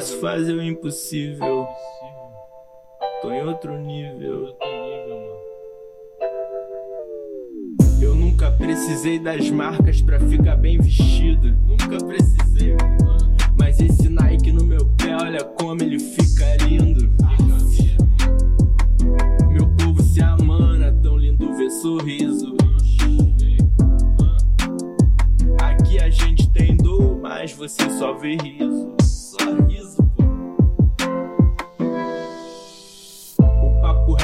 [0.00, 1.68] posso fazer o impossível.
[3.20, 4.56] Tô em outro nível.
[8.00, 11.54] Eu nunca precisei das marcas pra ficar bem vestido.
[11.66, 12.74] Nunca precisei.
[13.58, 17.10] Mas esse Nike no meu pé, olha como ele fica lindo.
[19.50, 22.56] Meu povo se amana, tão lindo ver sorriso.
[25.60, 29.09] Aqui a gente tem dor, mas você só vê riso.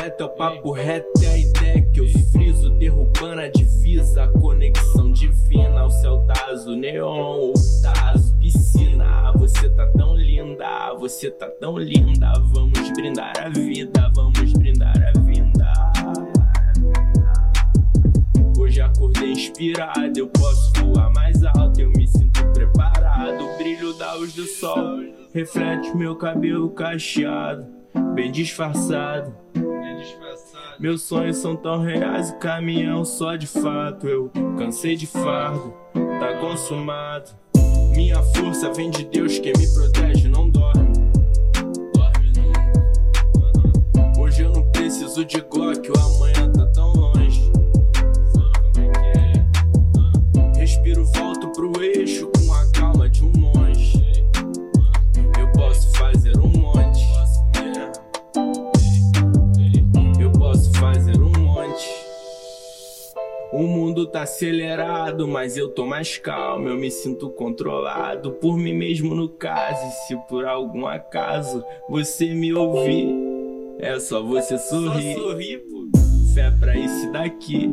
[0.06, 2.70] O papo reto é o papo reto, é a ideia que eu friso.
[2.78, 5.84] Derrubando a divisa, a conexão divina.
[5.84, 9.32] O céu taso, neon, o taso, piscina.
[9.32, 12.32] Você tá tão linda, você tá tão linda.
[12.52, 15.72] Vamos brindar a vida, vamos brindar a vinda.
[18.56, 23.42] Hoje acordei inspirado, eu posso voar mais alto, eu me sinto preparado.
[23.42, 25.00] O brilho da luz do sol
[25.34, 27.66] reflete meu cabelo cacheado,
[28.14, 29.45] bem disfarçado.
[30.78, 34.06] Meus sonhos são tão reais, o caminhão só de fato.
[34.06, 35.75] Eu cansei de fardo,
[36.20, 37.31] tá consumado.
[37.94, 40.92] Minha força vem de Deus, quem me protege não dorme.
[44.19, 46.35] Hoje eu não preciso de Glock, o amanhã
[64.16, 66.69] tá acelerado, mas eu tô mais calmo.
[66.69, 69.87] Eu me sinto controlado por mim mesmo no caso.
[69.87, 73.15] E se por algum acaso você me ouvir,
[73.78, 75.15] é só você sorrir.
[75.16, 75.87] Só sorrir pô.
[76.34, 77.71] Fé pra isso daqui.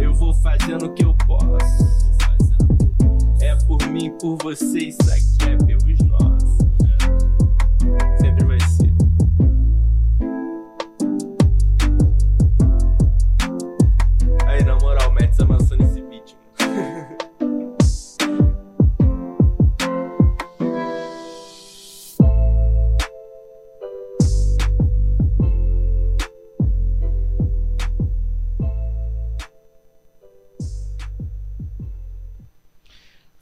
[0.00, 2.02] Eu vou fazendo o que eu posso.
[3.40, 5.91] É por mim, por você, isso aqui é pelos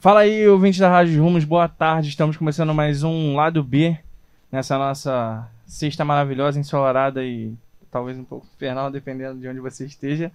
[0.01, 2.09] Fala aí, ouvinte da Rádio Rumos, boa tarde.
[2.09, 3.95] Estamos começando mais um Lado B
[4.51, 7.53] nessa nossa sexta maravilhosa, ensolarada e
[7.91, 10.31] talvez um pouco infernal, dependendo de onde você esteja.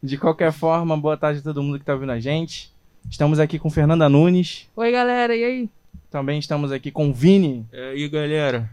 [0.00, 2.72] De qualquer forma, boa tarde a todo mundo que está ouvindo a gente.
[3.10, 5.70] Estamos aqui com Fernanda Nunes, Oi, galera, e aí?
[6.08, 7.66] também estamos aqui com o Vini.
[7.72, 8.70] E aí, galera?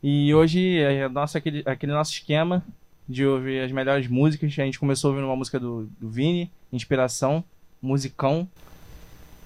[0.00, 2.64] E hoje é nosso, aquele, aquele nosso esquema
[3.08, 4.52] de ouvir as melhores músicas.
[4.52, 7.42] A gente começou ouvindo uma música do, do Vini, Inspiração,
[7.82, 8.48] Musicão.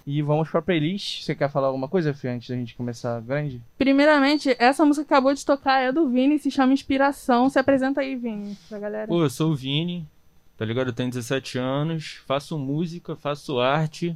[0.06, 1.22] E vamos pra playlist.
[1.22, 3.62] Você quer falar alguma coisa, Fê, antes da gente começar grande?
[3.78, 7.48] Primeiramente, essa música que acabou de tocar é do Vini, se chama Inspiração.
[7.48, 9.06] Se apresenta aí, Vini, pra galera.
[9.06, 10.06] Pô, eu sou o Vini,
[10.58, 10.88] tá ligado?
[10.88, 14.14] Eu tenho 17 anos, faço música, faço arte,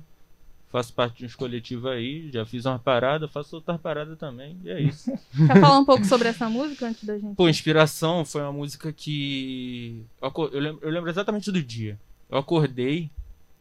[0.71, 4.71] faço parte de uns coletivos aí, já fiz uma parada, faço outra parada também, e
[4.71, 5.11] é isso.
[5.47, 7.35] Quer falar um pouco sobre essa música antes da gente?
[7.35, 10.03] Pô, Inspiração foi uma música que.
[10.53, 11.99] Lembro, eu lembro exatamente do dia.
[12.29, 13.11] Eu acordei,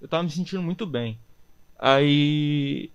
[0.02, 1.18] eu tava me sentindo muito bem.
[1.80, 2.90] Aí.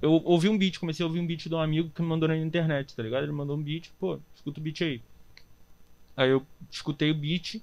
[0.00, 2.28] Eu ouvi um beat, comecei a ouvir um beat de um amigo que me mandou
[2.28, 3.24] na internet, tá ligado?
[3.24, 5.02] Ele mandou um beat, pô, escuta o beat aí.
[6.16, 7.60] Aí eu escutei o beat,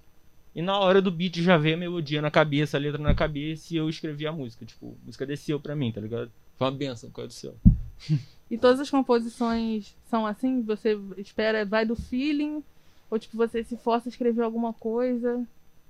[0.54, 3.74] e na hora do beat já veio a melodia na cabeça, a letra na cabeça,
[3.74, 4.66] e eu escrevi a música.
[4.66, 6.30] Tipo, a música desceu pra mim, tá ligado?
[6.58, 7.56] Foi uma benção, qual é do céu.
[8.48, 10.62] E todas as composições são assim?
[10.62, 12.64] Você espera, vai do feeling?
[13.10, 15.44] Ou tipo, você se força a escrever alguma coisa?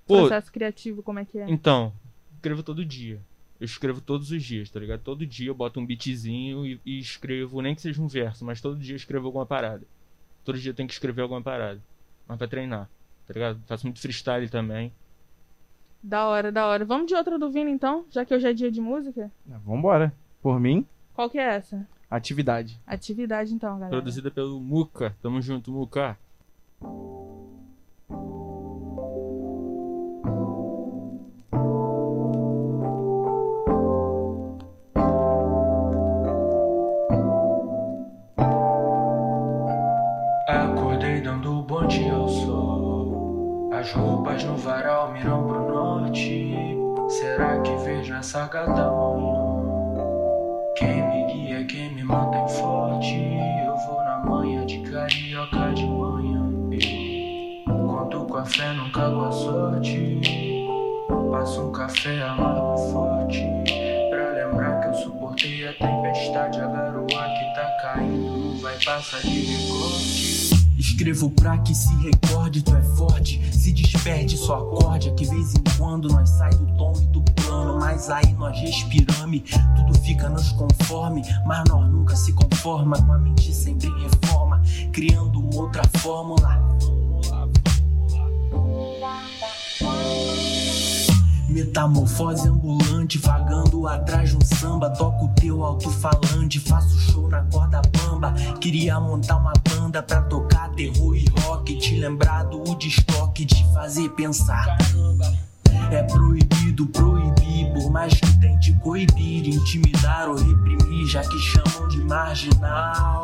[0.07, 1.50] Pô, Processo criativo, como é que é?
[1.50, 1.91] Então,
[2.35, 3.19] escrevo todo dia.
[3.59, 4.99] Eu escrevo todos os dias, tá ligado?
[5.01, 8.59] Todo dia eu boto um beatzinho e, e escrevo, nem que seja um verso, mas
[8.59, 9.85] todo dia eu escrevo alguma parada.
[10.43, 11.81] Todo dia eu tenho que escrever alguma parada.
[12.27, 12.89] Mas pra treinar,
[13.25, 13.61] tá ligado?
[13.65, 14.91] Faço muito freestyle também.
[16.03, 16.83] Da hora, da hora.
[16.85, 19.31] Vamos de outra do Vini então, já que hoje é dia de música?
[19.51, 20.13] Ah, Vambora.
[20.41, 21.87] Por mim, Qual que é essa?
[22.11, 22.79] atividade.
[22.85, 23.89] Atividade então, galera.
[23.89, 25.15] Produzida pelo Muca.
[25.21, 26.15] Tamo junto, Muca.
[43.85, 46.55] as roupas no varal miram pro norte.
[47.07, 49.45] Será que vejo essa gata manhã?
[50.75, 53.13] Quem me guia, quem me mantém forte.
[53.63, 56.51] Eu vou na manhã de carioca de manhã.
[57.67, 60.19] Eu conto com a fé, nunca com a sorte.
[61.29, 63.43] Passo um café amargo forte.
[64.09, 68.59] Pra lembrar que eu suportei a tempestade, a garoa que tá caindo.
[68.63, 70.54] Vai passar de recorte.
[70.95, 73.42] Escrevo pra que se recorde, tu é forte.
[73.53, 75.12] Se desperte, só acorde.
[75.12, 77.77] Que vez em quando nós sai do tom e do plano.
[77.77, 79.44] Mas aí nós respirame,
[79.75, 81.21] tudo fica nos conforme.
[81.45, 82.95] Mas nós nunca se conforma.
[83.01, 84.62] Com a mente sempre em reforma,
[84.94, 86.63] criando uma outra fórmula.
[91.55, 94.89] Metamorfose ambulante, vagando atrás de um samba.
[94.89, 98.33] Toco teu alto-falante, faço show na corda bamba.
[98.59, 101.77] Queria montar uma banda pra tocar terror e rock.
[101.77, 104.77] Te lembrar do estoque, te fazer pensar.
[105.89, 112.03] É proibido proibir, por mais que tente coibir, intimidar ou reprimir, já que chamam de
[112.03, 113.23] marginal.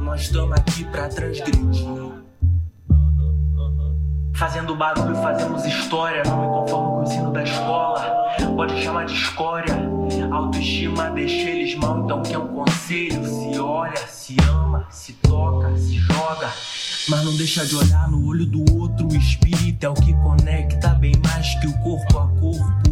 [0.00, 2.23] Nós estamos aqui pra transgredir.
[4.34, 6.22] Fazendo barulho, fazemos história.
[6.26, 8.34] Não me conformo com o ensino da escola.
[8.56, 9.74] Pode chamar de escória.
[10.32, 13.24] Autoestima deixa eles mal, então que é um conselho.
[13.24, 16.50] Se olha, se ama, se toca, se joga.
[17.08, 19.06] Mas não deixa de olhar no olho do outro.
[19.06, 22.84] O espírito é o que conecta bem mais que o corpo a corpo.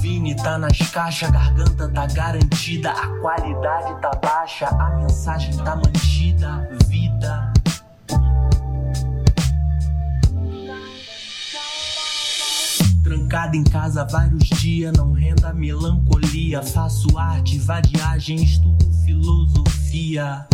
[0.00, 6.68] Vini tá nas caixas, garganta tá garantida, a qualidade tá baixa, a mensagem tá mantida.
[6.86, 7.55] Vida.
[13.26, 16.62] Trancada em casa vários dias, não renda melancolia.
[16.62, 20.46] Faço arte, vadiagem, estudo filosofia.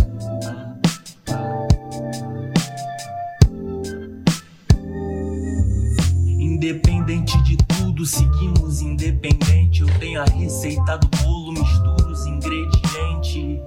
[6.39, 9.81] Independente de tudo, seguimos independente.
[9.81, 13.61] Eu tenho a receita do bolo, misturo os ingredientes.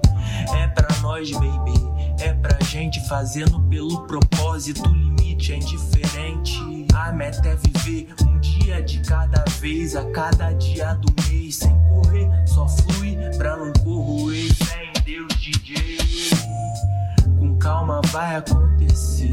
[0.53, 1.79] É pra nós, baby.
[2.19, 4.87] É pra gente fazendo pelo propósito.
[4.89, 6.59] O limite é indiferente.
[6.93, 11.55] A meta é viver um dia de cada vez, a cada dia do mês.
[11.55, 14.53] Sem correr, só flui pra não corroer.
[14.53, 15.97] Fé em Deus, DJ.
[17.39, 19.31] Com calma vai acontecer.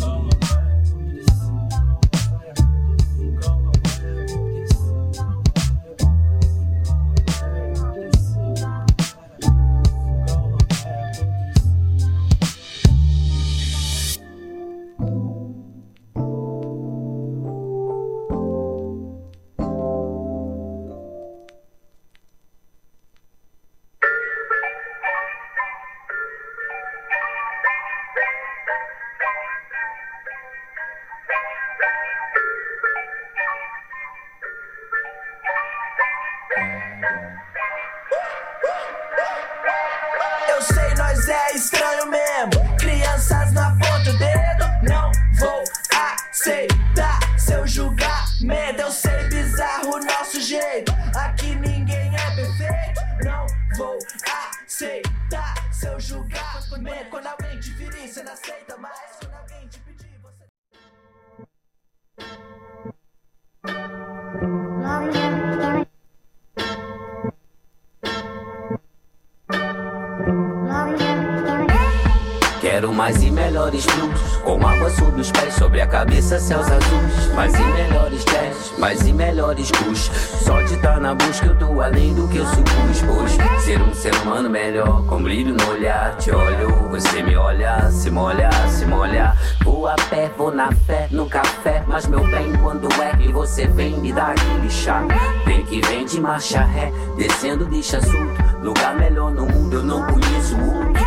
[72.85, 77.33] Quero mais e melhores blues Com água sob os pés, sobre a cabeça céus azuis.
[77.35, 80.11] Mais e melhores jazz, mais e melhores kush
[80.45, 83.03] Só de estar na busca eu tô além do que eu supus.
[83.07, 87.91] Pois ser um ser humano melhor, com brilho no olhar Te olho, você me olha,
[87.91, 89.35] se molha, se molha.
[89.65, 91.83] Vou a pé, vou na fé, no café.
[91.87, 95.03] Mas meu bem quando é que você vem me dar aquele chá?
[95.47, 98.45] Vem que vem de marcha ré, descendo deixa assunto.
[98.63, 101.04] Lugar melhor no mundo eu não conheço outro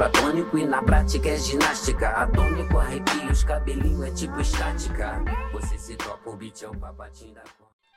[0.00, 2.08] Platônico e na prática é ginástica.
[2.08, 5.22] Atômico, arrepio, os cabelinhos é tipo estática.
[5.52, 7.42] Você se toca o beat, é o papatinho da.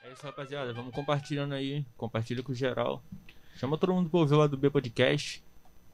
[0.04, 0.74] É isso, rapaziada.
[0.74, 1.86] Vamos compartilhando aí.
[1.96, 3.02] Compartilha com geral.
[3.56, 5.42] Chama todo mundo pra ouvir lá do B Podcast.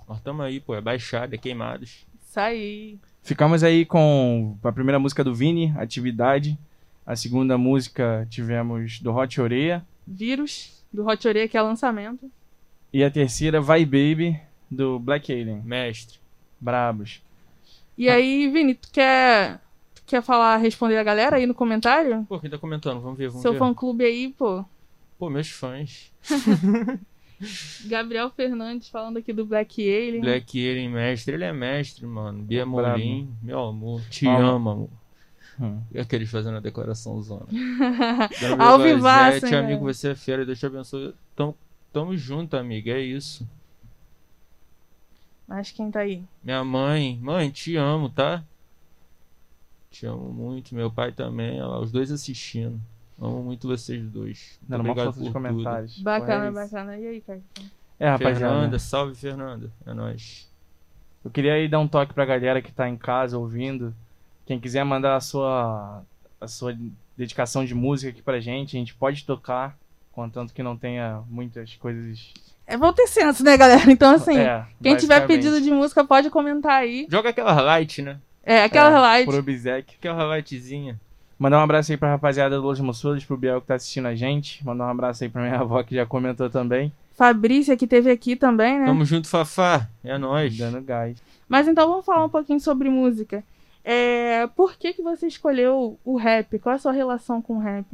[0.08, 0.74] Nós tamo aí, pô.
[0.74, 2.08] É baixada, é queimados.
[2.28, 2.98] Isso aí.
[3.22, 6.58] Ficamos aí com a primeira música do Vini, Atividade.
[7.06, 9.86] A segunda música tivemos do Hot Oreia.
[10.08, 12.32] Vírus, do Hot Oreia, que é lançamento.
[12.92, 15.62] E a terceira, Vai Baby, do Black Alien.
[15.64, 16.20] Mestre.
[16.60, 17.22] Brabos.
[17.98, 19.60] E aí, Vini, tu quer,
[19.96, 22.26] tu quer falar, responder a galera aí no comentário?
[22.30, 23.02] Pô, quem tá comentando?
[23.02, 23.60] Vamos ver, vamos Seu ver.
[23.60, 24.64] fã-clube aí, pô.
[25.18, 26.12] Pô, meus fãs.
[27.86, 30.22] Gabriel Fernandes falando aqui do Black Alien.
[30.22, 31.34] Black Alien, mestre.
[31.34, 32.44] Ele é mestre, mano.
[32.44, 32.66] Bia.
[32.66, 34.02] Molim, meu amor.
[34.10, 34.38] Te Ó.
[34.38, 34.90] amo, amor.
[35.60, 35.82] Hum.
[35.92, 37.46] E aqueles fazendo a decoração zona.
[38.58, 40.46] Ao vivaço, Gazete, hein, amigo, você é fera.
[40.46, 41.14] Deus te abençoe.
[41.36, 41.56] Tamo,
[41.92, 42.92] tamo junto, amiga.
[42.92, 43.48] É isso.
[45.50, 46.24] Mas quem tá aí?
[46.44, 48.44] Minha mãe, mãe, te amo, tá?
[49.90, 52.80] Te amo muito, meu pai também, olha lá, os dois assistindo.
[53.20, 54.60] Amo muito vocês dois.
[54.62, 55.34] Muito Dando uma obrigado por tudo.
[55.34, 56.00] comentários.
[56.02, 56.98] Bacana, Pô, é bacana.
[57.00, 57.42] E aí, cara?
[58.00, 58.38] É, rapaziada.
[58.40, 59.72] Fernanda, salve Fernanda.
[59.88, 60.48] É nóis.
[61.26, 63.94] Eu queria aí dar um toque pra galera que tá em casa ouvindo.
[64.46, 66.04] Quem quiser mandar a sua,
[66.40, 66.78] a sua
[67.18, 69.76] dedicação de música aqui pra gente, a gente pode tocar,
[70.20, 72.34] contanto que não tenha muitas coisas.
[72.68, 73.90] É bom ter senso, né, galera?
[73.90, 77.08] Então, assim, é, quem tiver pedido de música pode comentar aí.
[77.10, 78.20] Joga aquela light, né?
[78.44, 79.26] É, aquela é, light.
[79.26, 79.96] Por obsequio.
[79.98, 81.00] Aquela lightzinha.
[81.38, 84.16] Mandar um abraço aí pra rapaziada do Los Mossudos, pro Biel que tá assistindo a
[84.16, 84.64] gente.
[84.66, 86.92] Mandar um abraço aí pra minha avó que já comentou também.
[87.14, 88.86] Fabrícia, que teve aqui também, né?
[88.86, 89.88] Tamo junto, Fafá.
[90.04, 90.58] É nóis.
[90.58, 91.18] Dando gás.
[91.48, 93.42] Mas então vamos falar um pouquinho sobre música.
[93.86, 96.60] É, por que, que você escolheu o rap?
[96.60, 97.86] Qual é a sua relação com o rap?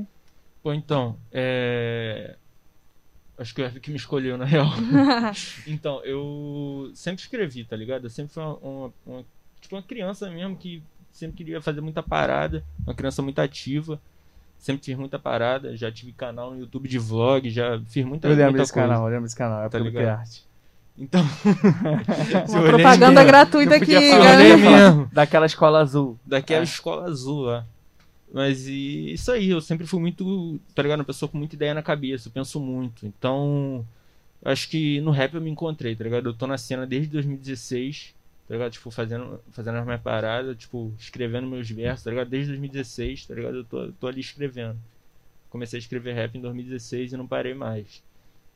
[0.66, 2.34] Pô, então, é.
[3.38, 4.66] Acho que o F que me escolheu, na real.
[5.68, 8.06] então, eu sempre escrevi, tá ligado?
[8.06, 9.26] Eu sempre fui uma, uma- uma-
[9.62, 10.82] tipo, uma criança mesmo que
[11.12, 12.64] sempre queria fazer muita parada.
[12.84, 14.02] Uma criança muito ativa.
[14.58, 15.78] Sempre fiz muita parada.
[15.78, 18.88] Já tive canal no YouTube de vlog, já fiz muita, Eu lembro muita desse coisa.
[18.88, 20.08] canal, eu lembro desse canal, é Tá ligado?
[20.20, 20.44] arte.
[20.98, 21.22] Então.
[22.48, 24.58] se Uma eu olhei propaganda mesmo, gratuita aqui, eu galera.
[24.58, 25.10] mesmo.
[25.14, 26.18] Daquela escola azul.
[26.26, 26.64] Daquela É.
[26.64, 27.66] escola azul lá.
[28.36, 31.00] Mas e isso aí, eu sempre fui muito, tá ligado?
[31.00, 33.06] Uma pessoa com muita ideia na cabeça, eu penso muito.
[33.06, 33.88] Então,
[34.44, 36.28] eu acho que no rap eu me encontrei, tá ligado?
[36.28, 38.14] Eu tô na cena desde 2016,
[38.46, 38.74] tá ligado?
[38.74, 42.28] Tipo, fazendo, fazendo as minhas paradas, tipo, escrevendo meus versos, tá ligado?
[42.30, 43.56] Desde 2016, tá ligado?
[43.60, 44.78] Eu tô, tô ali escrevendo.
[45.50, 48.04] Comecei a escrever rap em 2016 e não parei mais.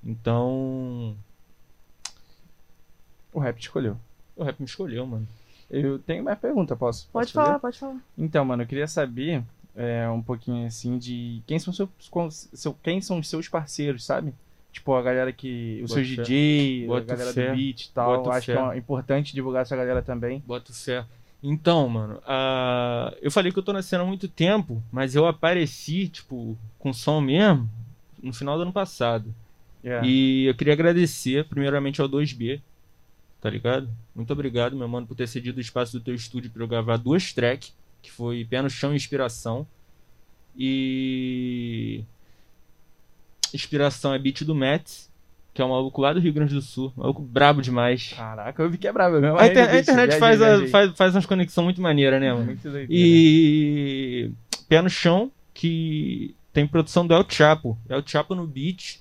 [0.04, 1.16] Então,
[3.32, 3.96] O rap te escolheu.
[4.36, 5.26] o rap me escolheu, mano.
[5.70, 7.08] Eu tenho mais pergunta, posso?
[7.14, 7.46] Pode posso fazer?
[7.48, 7.98] falar, pode falar.
[8.18, 9.42] Então, mano, eu queria saber
[9.76, 11.90] é, um pouquinho assim de quem são seus,
[12.54, 14.34] seu, quem são os seus parceiros, sabe?
[14.72, 15.82] Tipo, a galera que.
[15.84, 16.22] Os Boto seus fé.
[16.24, 17.50] DJ, a Boto galera fé.
[17.50, 18.18] do beat e tal.
[18.18, 18.54] Boto Acho fé.
[18.54, 20.44] que é importante divulgar essa galera também.
[20.46, 21.06] Boto fé.
[21.42, 25.26] Então, mano, ah, eu falei que eu tô na cena há muito tempo, mas eu
[25.26, 27.70] apareci, tipo, com som mesmo
[28.22, 29.34] no final do ano passado.
[29.84, 30.02] É.
[30.04, 32.60] E eu queria agradecer, primeiramente, ao 2B,
[33.40, 33.90] tá ligado?
[34.14, 36.98] Muito obrigado, meu mano, por ter cedido o espaço do teu estúdio pra eu gravar
[36.98, 39.66] duas tracks, que foi Pé no Chão e Inspiração.
[40.58, 42.04] E.
[43.54, 45.10] Inspiração é beat do Mets,
[45.54, 48.14] que é um maluco lá do Rio Grande do Sul, maluco brabo demais.
[48.16, 49.38] Caraca, eu vi que é brabo mesmo.
[49.40, 52.46] A, inter- a internet faz, a- faz, faz umas conexões muito maneiras, né, mano?
[52.46, 52.88] Muito doideira.
[52.92, 54.32] E
[54.68, 57.78] Pé no Chão, que tem produção do El Chapo.
[57.90, 59.00] El Chapo no beat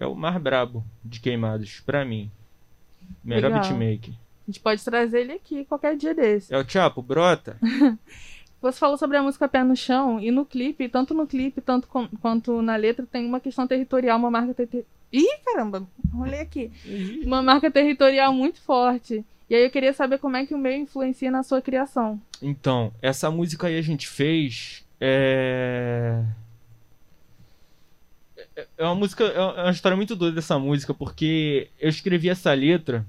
[0.00, 2.28] é o mais brabo de queimados, pra mim.
[3.22, 3.60] Melhor Legal.
[3.62, 4.14] beatmaker.
[4.52, 6.52] A gente pode trazer ele aqui qualquer dia desse.
[6.54, 7.56] El Chapo, brota.
[8.60, 11.88] Você falou sobre a música Pé no Chão, e no clipe, tanto no clipe tanto
[11.88, 14.86] com- quanto na letra, tem uma questão territorial, uma marca territorial.
[15.10, 16.70] Ih, caramba, rolei aqui.
[17.24, 19.24] Uma marca territorial muito forte.
[19.48, 22.20] E aí eu queria saber como é que o meio influencia na sua criação.
[22.42, 24.84] Então, essa música aí a gente fez.
[25.00, 26.22] É.
[28.56, 29.24] é- É uma música.
[29.24, 33.04] É uma história muito doida dessa música, porque eu escrevi essa letra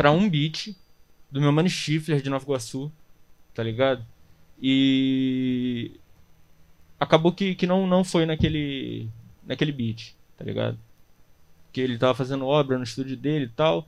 [0.00, 0.74] pra um beat
[1.30, 2.90] do meu mano Schiffler de Nova Iguaçu,
[3.52, 4.02] tá ligado?
[4.58, 5.90] E.
[6.98, 9.10] Acabou que, que não, não foi naquele.
[9.46, 10.78] naquele beat, tá ligado?
[11.70, 13.86] Que ele tava fazendo obra no estúdio dele e tal.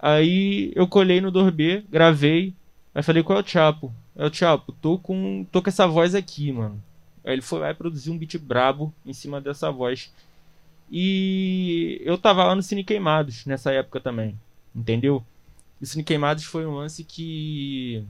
[0.00, 2.54] Aí eu colhei no 2B, gravei,
[2.94, 3.92] Aí falei, qual é o Chapo?
[4.14, 6.80] É o Chapo, tô com, tô com essa voz aqui, mano.
[7.24, 10.12] Aí ele foi lá e produziu um beat brabo em cima dessa voz.
[10.88, 14.38] E eu tava lá no Cine Queimados nessa época também,
[14.72, 15.24] entendeu?
[15.80, 18.04] E o Cine Queimados foi um lance que.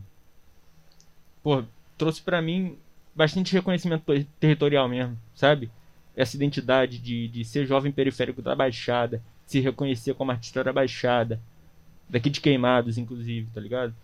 [1.43, 1.65] Pô,
[1.97, 2.77] trouxe pra mim
[3.15, 5.71] bastante reconhecimento ter- territorial mesmo, sabe?
[6.17, 11.41] Essa identidade de, de ser jovem periférico da Baixada, se reconhecer como artista da Baixada,
[12.09, 13.95] daqui de Queimados, inclusive, tá ligado?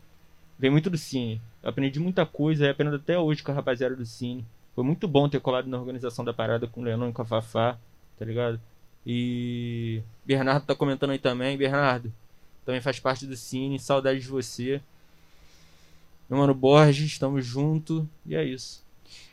[0.59, 1.41] Vem muito do Cine.
[1.63, 4.45] Eu aprendi muita coisa e aprendo até hoje com a rapaziada do Cine.
[4.75, 7.25] Foi muito bom ter colado na organização da parada com o Lenon e com a
[7.25, 7.79] Fafá,
[8.19, 8.61] tá ligado?
[9.07, 10.03] E.
[10.25, 11.57] Bernardo tá comentando aí também.
[11.57, 12.13] Bernardo,
[12.65, 13.79] também faz parte do Cine.
[13.79, 14.81] Saudade de você.
[16.29, 18.09] Meu mano Borges, estamos junto.
[18.27, 18.83] E é isso.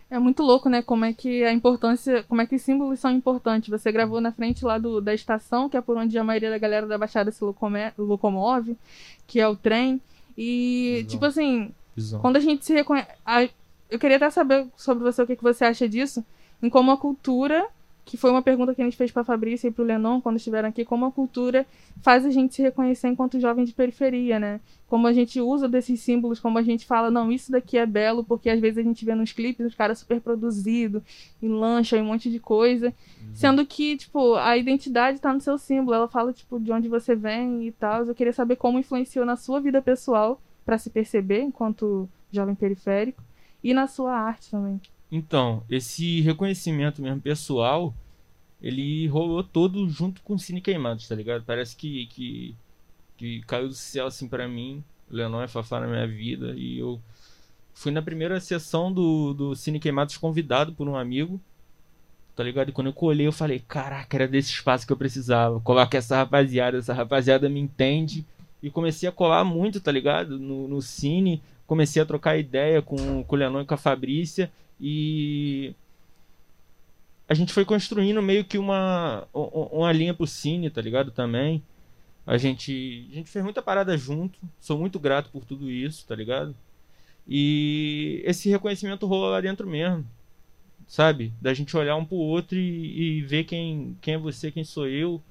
[0.09, 0.81] É muito louco, né?
[0.81, 3.69] Como é que a importância, como é que os símbolos são importantes.
[3.69, 6.57] Você gravou na frente lá do, da estação, que é por onde a maioria da
[6.57, 8.75] galera da Baixada se locome- locomove,
[9.25, 10.01] que é o trem.
[10.37, 11.09] E, Visão.
[11.09, 12.19] tipo assim, Visão.
[12.19, 13.07] quando a gente se reconhece.
[13.89, 16.25] Eu queria até saber sobre você o que, que você acha disso,
[16.61, 17.65] em como a cultura,
[18.03, 20.67] que foi uma pergunta que a gente fez pra Fabrícia e pro Lenon quando estiveram
[20.67, 21.65] aqui, como a cultura
[22.01, 24.59] faz a gente se reconhecer enquanto jovem de periferia, né?
[24.87, 28.23] Como a gente usa desses símbolos, como a gente fala, não, isso daqui é belo,
[28.23, 31.01] porque às vezes a gente vê nos clipes os caras super produzidos,
[31.41, 32.93] em lancha, em um monte de coisa.
[33.33, 35.95] Sendo que, tipo, a identidade tá no seu símbolo.
[35.95, 38.05] Ela fala, tipo, de onde você vem e tal.
[38.05, 43.23] Eu queria saber como influenciou na sua vida pessoal pra se perceber enquanto jovem periférico
[43.63, 44.81] e na sua arte também.
[45.11, 47.93] Então, esse reconhecimento mesmo pessoal
[48.61, 51.43] ele rolou todo junto com o Cine Queimados, tá ligado?
[51.43, 52.55] Parece que, que,
[53.17, 54.83] que caiu do céu assim pra mim.
[55.09, 56.53] O Leonor é Fafá na minha vida.
[56.55, 57.01] E eu
[57.73, 61.41] fui na primeira sessão do, do Cine Queimados convidado por um amigo.
[62.35, 62.69] Tá ligado?
[62.69, 65.59] E quando eu colhei, eu falei, caraca, era desse espaço que eu precisava.
[65.61, 68.23] Coloca essa rapaziada, essa rapaziada me entende.
[68.61, 70.39] E comecei a colar muito, tá ligado?
[70.39, 71.41] No, no cine.
[71.71, 74.51] Comecei a trocar ideia com, com o Leonor e com a Fabrícia.
[74.77, 75.73] E
[77.29, 81.11] a gente foi construindo meio que uma, uma linha pro cine, tá ligado?
[81.11, 81.63] Também.
[82.27, 84.37] A gente, a gente fez muita parada junto.
[84.59, 86.53] Sou muito grato por tudo isso, tá ligado?
[87.25, 90.05] E esse reconhecimento rolou lá dentro mesmo.
[90.85, 91.31] Sabe?
[91.39, 94.89] Da gente olhar um pro outro e, e ver quem, quem é você, quem sou
[94.89, 95.23] eu.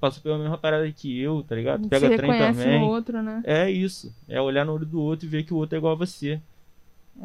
[0.00, 1.86] Passou pela mesma parada que eu, tá ligado?
[1.88, 2.80] Pega se trem também.
[2.80, 3.42] no outro, né?
[3.44, 4.14] É isso.
[4.26, 6.40] É olhar no olho do outro e ver que o outro é igual a você.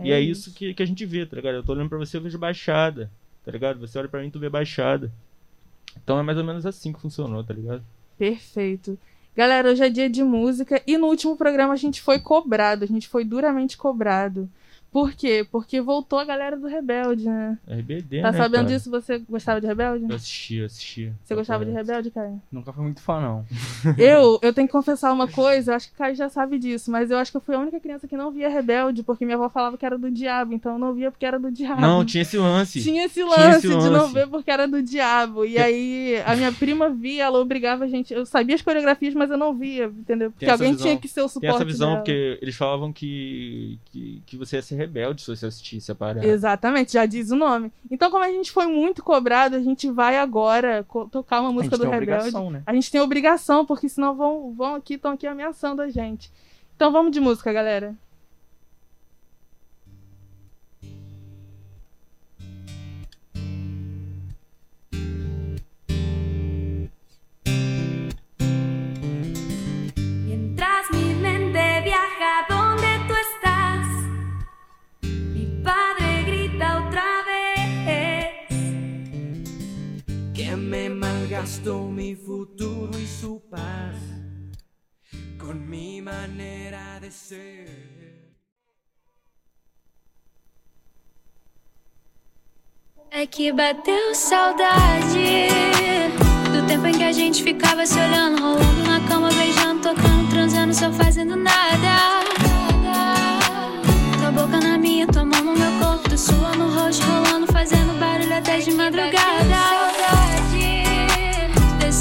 [0.03, 1.55] e é isso que, que a gente vê, tá ligado?
[1.55, 3.09] Eu tô olhando pra você, eu vejo baixada,
[3.45, 3.79] tá ligado?
[3.79, 5.09] Você olha pra mim, tu vê baixada.
[6.03, 7.81] Então é mais ou menos assim que funcionou, tá ligado?
[8.17, 8.99] Perfeito.
[9.35, 12.87] Galera, hoje é dia de música e no último programa a gente foi cobrado, a
[12.87, 14.49] gente foi duramente cobrado.
[14.95, 15.45] Por quê?
[15.51, 17.57] Porque voltou a galera do Rebelde, né?
[17.67, 18.67] RBD, Tá né, sabendo cara?
[18.77, 18.89] disso?
[18.89, 20.05] Você gostava de Rebelde?
[20.07, 21.11] Eu assisti, eu assisti.
[21.21, 22.41] Você gostava de Rebelde, Caio?
[22.49, 23.45] Nunca fui muito fã, não.
[23.99, 26.89] Eu, eu tenho que confessar uma coisa, eu acho que o Caio já sabe disso,
[26.89, 29.35] mas eu acho que eu fui a única criança que não via Rebelde, porque minha
[29.35, 31.81] avó falava que era do diabo, então eu não via porque era do diabo.
[31.81, 32.81] Não, tinha esse lance.
[32.81, 34.13] Tinha esse Tinha lance, esse de não lance.
[34.13, 35.43] ver porque era do diabo.
[35.43, 38.13] E aí a minha prima via, ela obrigava a gente.
[38.13, 40.31] Eu sabia as coreografias, mas eu não via, entendeu?
[40.31, 40.85] Porque alguém visão.
[40.87, 41.41] tinha que ser o suporte.
[41.41, 41.99] Tem essa visão, dela.
[41.99, 46.25] porque eles falavam que, que, que você ia ser rebelde se você assistisse a parada.
[46.25, 47.71] Exatamente, já diz o nome.
[47.89, 51.75] Então, como a gente foi muito cobrado, a gente vai agora tocar uma A música
[51.75, 52.21] gente do tem Rebelde.
[52.27, 52.63] obrigação, né?
[52.65, 56.31] A gente tem obrigação, porque senão vão, vão aqui, estão aqui ameaçando a gente.
[56.75, 57.95] Então vamos de música, galera.
[81.45, 83.95] Malgastó mi futuro y su paz
[85.37, 88.25] con mi de ser.
[93.11, 95.47] É que bateu saudade
[96.51, 100.73] do tempo em que a gente ficava se olhando, rolando na cama, beijando, tocando, transando,
[100.73, 102.23] só fazendo nada.
[104.19, 107.97] Tua boca na minha, tua mão no meu corpo, tu sua no rosto, rolando, fazendo
[107.99, 109.55] barulho até de madrugada.
[110.01, 110.54] Saudade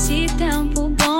[0.04, 1.13] desse tempo bom,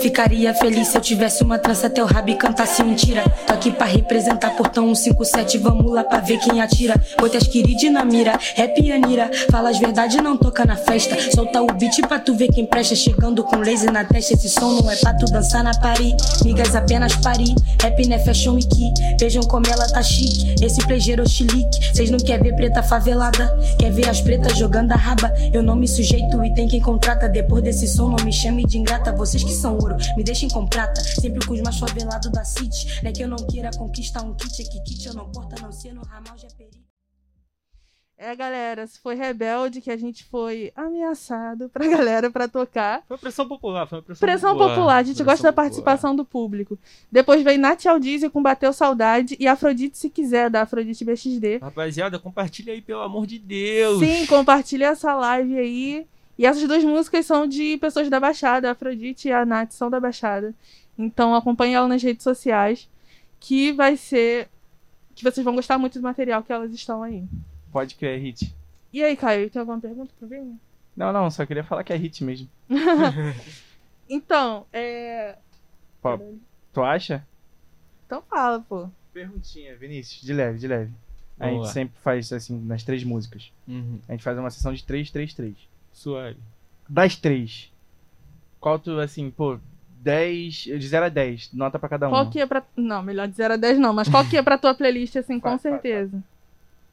[0.00, 3.24] Ficaria feliz se eu tivesse uma trança até o rabo e cantasse mentira.
[3.46, 6.94] Tô aqui pra representar portão 157, vamos lá pra ver quem atira.
[7.18, 9.30] Botei as queridas na mira, rap e anira.
[9.50, 11.16] Fala as verdade, não toca na festa.
[11.32, 12.94] Solta o beat pra tu ver quem presta.
[12.94, 16.14] Chegando com laser na testa, esse som não é pra tu dançar na pari.
[16.44, 18.92] Migas apenas pari, rap né fashion e que.
[19.18, 21.94] Vejam como ela tá chique, esse plejeiro chilique.
[21.94, 25.32] Cês não quer ver preta favelada, quer ver as pretas jogando a raba.
[25.52, 27.28] Eu não me sujeito e tem quem contrata.
[27.28, 29.12] Depois desse som, não me chame de ingrata.
[29.12, 31.00] Vocês que são ouro, me deixem com prata.
[31.00, 33.00] Sempre com os mais favelados da city.
[33.02, 35.60] Não é que eu não queira conquistar um kit, é que kit eu não porta,
[35.62, 36.78] não ser no ramal já peri.
[38.20, 43.04] É, galera, se foi rebelde que a gente foi ameaçado pra galera pra tocar.
[43.06, 45.64] Foi pressão popular, foi pressão, Pressão popular, a gente Pressão gosta da popular.
[45.64, 46.76] participação do público.
[47.12, 51.58] Depois veio Nath Aldizia com Bateu Saudade e Afrodite Se Quiser, da Afrodite BXD.
[51.58, 54.00] Rapaziada, compartilha aí, pelo amor de Deus.
[54.00, 56.06] Sim, compartilha essa live aí.
[56.38, 58.68] E essas duas músicas são de pessoas da Baixada.
[58.68, 60.54] A Afrodite e a Nath são da Baixada.
[60.96, 62.88] Então acompanhe ela nas redes sociais.
[63.40, 64.48] Que vai ser.
[65.14, 67.24] Que vocês vão gostar muito do material que elas estão aí.
[67.72, 68.54] Pode que é hit.
[68.92, 70.58] E aí, Caio, tem alguma pergunta pra mim?
[70.96, 72.48] Não, não, só queria falar que é hit mesmo.
[74.08, 75.36] Então, é.
[76.00, 76.18] Pô,
[76.72, 77.26] tu acha?
[78.06, 78.88] Então fala, pô.
[79.12, 80.92] Perguntinha, Vinícius, de leve, de leve.
[81.38, 81.72] A Vamos gente lá.
[81.74, 83.52] sempre faz assim, nas três músicas.
[83.66, 84.00] Uhum.
[84.08, 85.54] A gente faz uma sessão de três, três, três.
[85.98, 86.36] Suave.
[86.88, 87.72] Das três,
[88.60, 89.58] qual tu, assim, pô,
[90.00, 92.10] 10, de 0 a 10, nota pra cada um.
[92.10, 92.62] Qual que é pra.
[92.76, 95.40] Não, melhor de 0 a 10 não, mas qual que é pra tua playlist, assim,
[95.40, 96.22] com Vai, vai, certeza?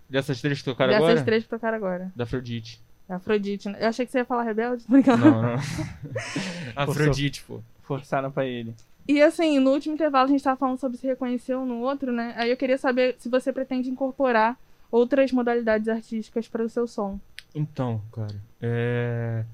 [0.09, 1.23] Dessas três que tocaram Dessas agora?
[1.23, 2.11] três que tocaram agora.
[2.15, 2.81] Da Afrodite.
[3.07, 3.69] Afrodite.
[3.69, 3.77] né?
[3.79, 5.23] Eu achei que você ia falar Rebelde, tô brincando.
[5.23, 5.55] Não, não.
[6.75, 7.61] Afrodite, pô.
[7.83, 8.73] Forçaram pra ele.
[9.07, 12.11] E assim, no último intervalo a gente tava falando sobre se reconhecer um no outro,
[12.11, 12.33] né?
[12.35, 14.57] Aí eu queria saber se você pretende incorporar
[14.91, 17.19] outras modalidades artísticas para o seu som.
[17.55, 19.45] Então, cara, é...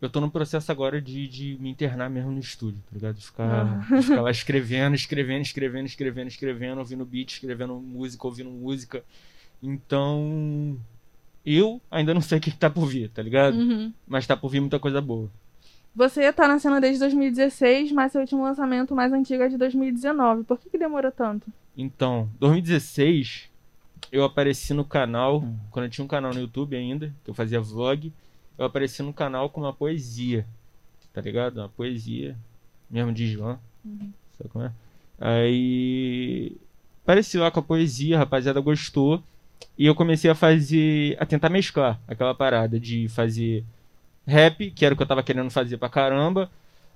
[0.00, 3.16] Eu tô no processo agora de, de me internar mesmo no estúdio, tá ligado?
[3.16, 3.96] De ficar, Ah.
[3.96, 9.04] de ficar lá escrevendo, escrevendo, escrevendo, escrevendo, escrevendo, ouvindo beat, escrevendo música, ouvindo música.
[9.62, 10.78] Então,
[11.44, 13.58] eu ainda não sei o que, tá por vir, tá ligado?
[13.58, 13.92] Uhum.
[14.08, 15.28] Mas tá por vir muita coisa boa.
[15.94, 20.44] Você tá na cena desde 2016, mas seu último lançamento mais antigo é de 2019.
[20.44, 21.52] Por que, que demorou tanto?
[21.76, 23.49] Então, 2016,
[24.10, 27.60] eu apareci no canal, quando eu tinha um canal no YouTube ainda, que eu fazia
[27.60, 28.12] vlog,
[28.58, 30.46] eu apareci no canal com uma poesia,
[31.12, 31.58] tá ligado?
[31.58, 32.36] Uma poesia,
[32.90, 33.58] mesmo de João,
[34.36, 34.72] sabe como é?
[35.18, 36.56] Aí,
[37.02, 39.22] apareci lá com a poesia, a rapaziada gostou,
[39.76, 43.64] e eu comecei a fazer, a tentar mesclar aquela parada de fazer
[44.26, 46.50] rap, que era o que eu tava querendo fazer pra caramba,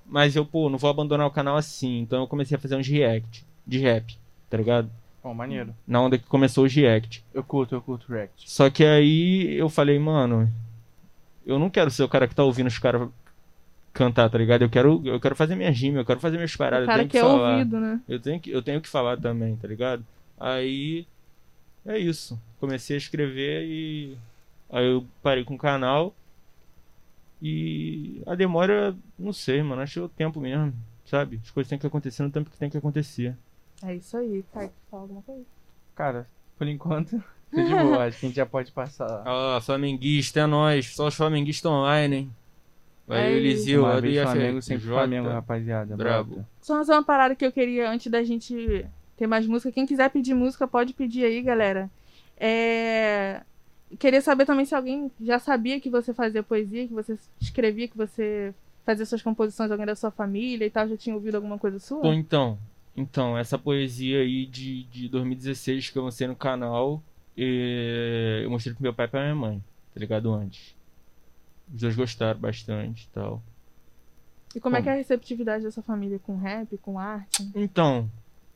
[0.07, 2.87] mas eu, pô, não vou abandonar o canal assim, então eu comecei a fazer uns
[2.87, 4.19] react de rap,
[4.51, 4.91] tá ligado?
[5.25, 5.75] Bom, maneiro.
[5.87, 7.25] Na onda que começou os react.
[7.33, 8.51] Eu curto, eu curto React.
[8.51, 10.53] Só que aí eu falei, mano,
[11.47, 13.09] eu não quero ser o cara que tá ouvindo os caras
[13.95, 14.61] cantar, tá ligado?
[14.61, 17.09] Eu quero, eu quero fazer minha rima, eu quero fazer minhas paradas, o cara eu
[17.09, 17.53] tenho que que é falar.
[17.53, 18.01] ouvido, né?
[18.07, 20.05] Eu tenho que, eu tenho que falar também, tá ligado?
[20.39, 21.07] Aí
[21.87, 22.39] é isso.
[22.61, 24.19] Comecei a escrever e
[24.69, 26.15] aí eu parei com o canal.
[27.41, 30.75] E a demora, não sei, mano, acho que é o tempo mesmo,
[31.07, 31.41] sabe?
[31.43, 33.35] As coisas têm que acontecer no tempo que tem que acontecer.
[33.85, 34.43] É isso aí.
[34.53, 35.45] Tá, fala alguma coisa?
[35.95, 38.05] Cara, por enquanto, tô de boa.
[38.05, 39.23] Acho que a gente já pode passar.
[39.27, 40.95] Ó, flamenguista é nóis.
[40.95, 42.31] Só os flamenguistas online, hein?
[43.07, 43.37] Valeu.
[43.37, 43.87] Eliseu.
[43.99, 44.23] IFJ.
[44.23, 45.97] Flamengo, sempre Flamengo, rapaziada.
[45.97, 46.37] Brabo.
[46.37, 46.49] Bota.
[46.61, 49.71] Só mais uma parada que eu queria, antes da gente ter mais música.
[49.71, 51.91] Quem quiser pedir música, pode pedir aí, galera.
[52.37, 53.43] É...
[53.99, 57.97] Queria saber também se alguém já sabia que você fazia poesia, que você escrevia, que
[57.97, 58.53] você
[58.85, 60.89] fazia suas composições, alguém da sua família e tal.
[60.89, 62.01] Já tinha ouvido alguma coisa sua?
[62.01, 62.59] Pô, então.
[62.97, 67.03] Então, essa poesia aí de, de 2016 que eu lancei no canal,
[67.37, 70.33] eu mostrei pro meu pai e pra minha mãe, tá ligado?
[70.33, 70.75] Antes.
[71.73, 73.43] Os dois gostaram bastante e tal.
[74.55, 77.51] E como é que é a receptividade da sua família com rap, com arte?
[77.55, 78.09] Então,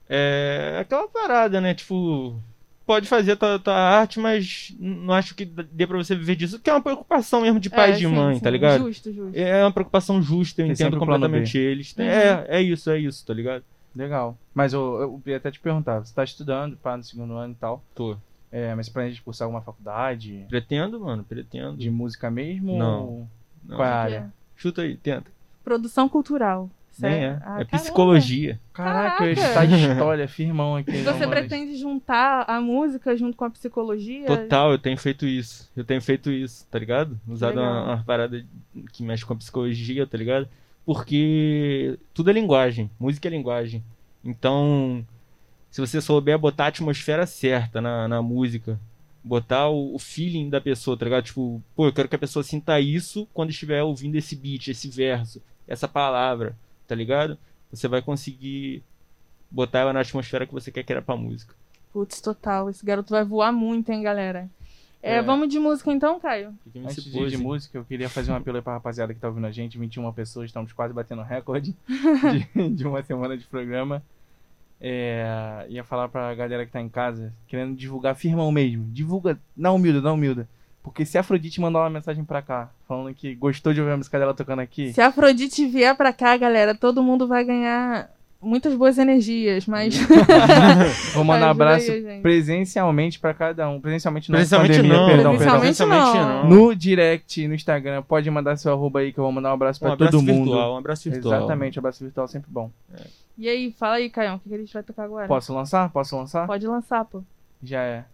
[0.09, 1.74] é aquela parada, né?
[1.74, 2.40] Tipo,
[2.87, 6.61] pode fazer tua, tua arte, mas não acho que dê pra você viver disso.
[6.61, 8.40] Que é uma preocupação mesmo de pai É, e de sim, mãe, sim.
[8.40, 8.85] tá ligado?
[8.85, 9.37] Justo, justo.
[9.37, 11.92] É uma preocupação justa, eu Tem entendo completamente eles.
[11.96, 12.05] Uhum.
[12.05, 13.64] É, é isso, é isso, tá ligado?
[13.94, 14.37] Legal.
[14.55, 17.57] Mas eu, eu ia até te perguntar, você tá estudando, pá, no segundo ano e
[17.57, 17.83] tal.
[17.94, 18.16] Tô.
[18.51, 21.77] É, mas você planeja cursar alguma faculdade Pretendo, mano, pretendo.
[21.77, 22.79] de música mesmo?
[22.79, 23.05] Não.
[23.05, 23.29] Ou...
[23.64, 23.77] Não.
[23.77, 24.16] Qual é a área?
[24.16, 25.31] é Chuta aí, tenta.
[25.62, 26.70] Produção cultural.
[27.01, 27.27] Nem Sério?
[27.29, 27.42] é.
[27.44, 28.59] Ah, é psicologia.
[28.72, 29.37] Caraca, Caraca.
[29.37, 30.90] chutar de história, firmão aqui.
[30.90, 31.31] E não, você mano.
[31.31, 34.27] pretende juntar a música junto com a psicologia?
[34.27, 35.70] Total, eu tenho feito isso.
[35.77, 37.20] Eu tenho feito isso, tá ligado?
[37.29, 38.44] Usado uma, uma parada
[38.92, 40.48] que mexe com a psicologia, tá ligado?
[40.88, 42.90] Porque tudo é linguagem.
[42.98, 43.85] Música é linguagem.
[44.24, 45.05] Então,
[45.70, 48.81] se você souber botar a atmosfera certa na, na música,
[49.22, 51.24] botar o, o feeling da pessoa, tá ligado?
[51.24, 54.88] Tipo, pô, eu quero que a pessoa sinta isso quando estiver ouvindo esse beat, esse
[54.88, 57.37] verso, essa palavra, tá ligado?
[57.70, 58.83] Você vai conseguir
[59.51, 61.55] botar ela na atmosfera que você quer criar pra música.
[61.92, 62.70] Putz, total.
[62.70, 64.48] Esse garoto vai voar muito, hein, galera?
[65.02, 65.22] É, É.
[65.22, 66.52] vamos de música então, Caio?
[66.76, 69.46] Antes de, de música, eu queria fazer um apelo aí pra rapaziada que tá ouvindo
[69.46, 69.78] a gente.
[69.78, 71.74] 21 pessoas, estamos quase batendo recorde
[72.54, 74.02] de, de uma semana de programa.
[74.80, 78.84] É, ia falar pra galera que tá em casa, querendo divulgar firmão mesmo.
[78.92, 80.48] Divulga, não humilda, não humilda.
[80.82, 83.96] Porque se a Afrodite mandar uma mensagem pra cá, falando que gostou de ouvir a
[83.96, 88.08] música dela tocando aqui, Se a Afrodite vier pra cá, galera, todo mundo vai ganhar
[88.40, 89.96] muitas boas energias, mas.
[91.14, 93.81] vou mandar um abraço aí, presencialmente pra cada um.
[93.81, 95.61] Presencialmente não, Presencialmente pandemia, não, perdão, perdão.
[95.61, 96.48] Presencialmente Presencialmente não.
[96.48, 99.81] No direct, no Instagram, pode mandar seu arroba aí que eu vou mandar um abraço
[99.81, 100.44] pra Um abraço todo mundo.
[100.44, 101.38] virtual, um abraço virtual.
[101.38, 102.70] Exatamente, abraço virtual é sempre bom.
[103.37, 105.29] E aí, fala aí, Caio, o que que a gente vai tocar agora?
[105.29, 105.88] Posso lançar?
[105.90, 106.46] Posso lançar?
[106.46, 107.22] Pode lançar, pô.
[107.62, 108.05] Já é.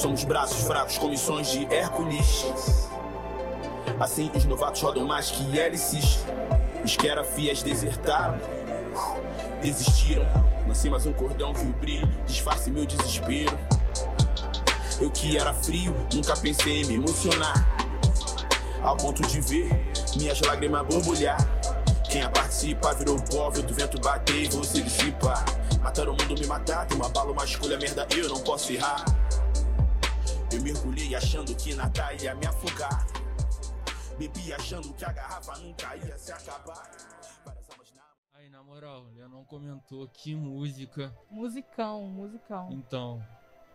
[0.00, 2.46] Somos braços fracos com missões de Hércules.
[4.00, 6.20] Assim os novatos rodam mais que hélices.
[6.82, 6.96] Os
[7.34, 8.40] fiéis desertaram,
[9.60, 10.24] desistiram.
[10.66, 13.58] Lancei mais um cordão que o brilho disfarce meu desespero.
[14.98, 17.66] Eu que era frio, nunca pensei em me emocionar.
[18.82, 19.68] ao ponto de ver
[20.16, 21.36] minhas lágrimas borbulhar.
[22.08, 25.34] Quem a participa virou pó, do vento bater e você dissipa.
[25.82, 29.04] Matar o mundo, me matar, tem uma bala, uma escolha, merda, eu não posso errar.
[30.52, 33.06] Eu mergulhei achando que nada ia me afogar.
[34.18, 36.90] Bebi achando que a garrafa nunca ia se acabar.
[38.34, 41.14] Aí, na moral, o Leonão comentou que música.
[41.30, 42.68] Musicão, musicão.
[42.72, 43.22] Então,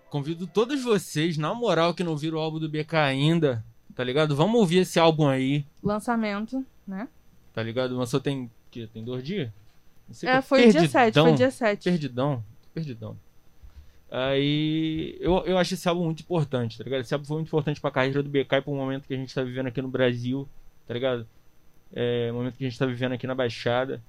[0.09, 3.63] convido todos vocês, na moral, que não viram o álbum do BK ainda,
[3.95, 4.35] tá ligado?
[4.35, 7.07] Vamos ouvir esse álbum aí, Lançamento, né?
[7.53, 7.95] tá ligado?
[7.97, 9.49] Lançou tem, que, tem dois dias?
[10.07, 11.35] Não sei É, foi dia 7, foi perdidão.
[11.35, 11.83] dia 7.
[11.83, 13.24] Perdidão, perdidão.
[14.09, 17.01] Aí, eu, eu acho esse álbum muito importante, tá ligado?
[17.01, 19.33] Esse álbum foi muito importante pra carreira do BK e pro momento que a gente
[19.33, 20.47] tá vivendo aqui no Brasil,
[20.87, 21.27] tá ligado?
[21.93, 24.01] É, o momento que a gente tá vivendo aqui na Baixada,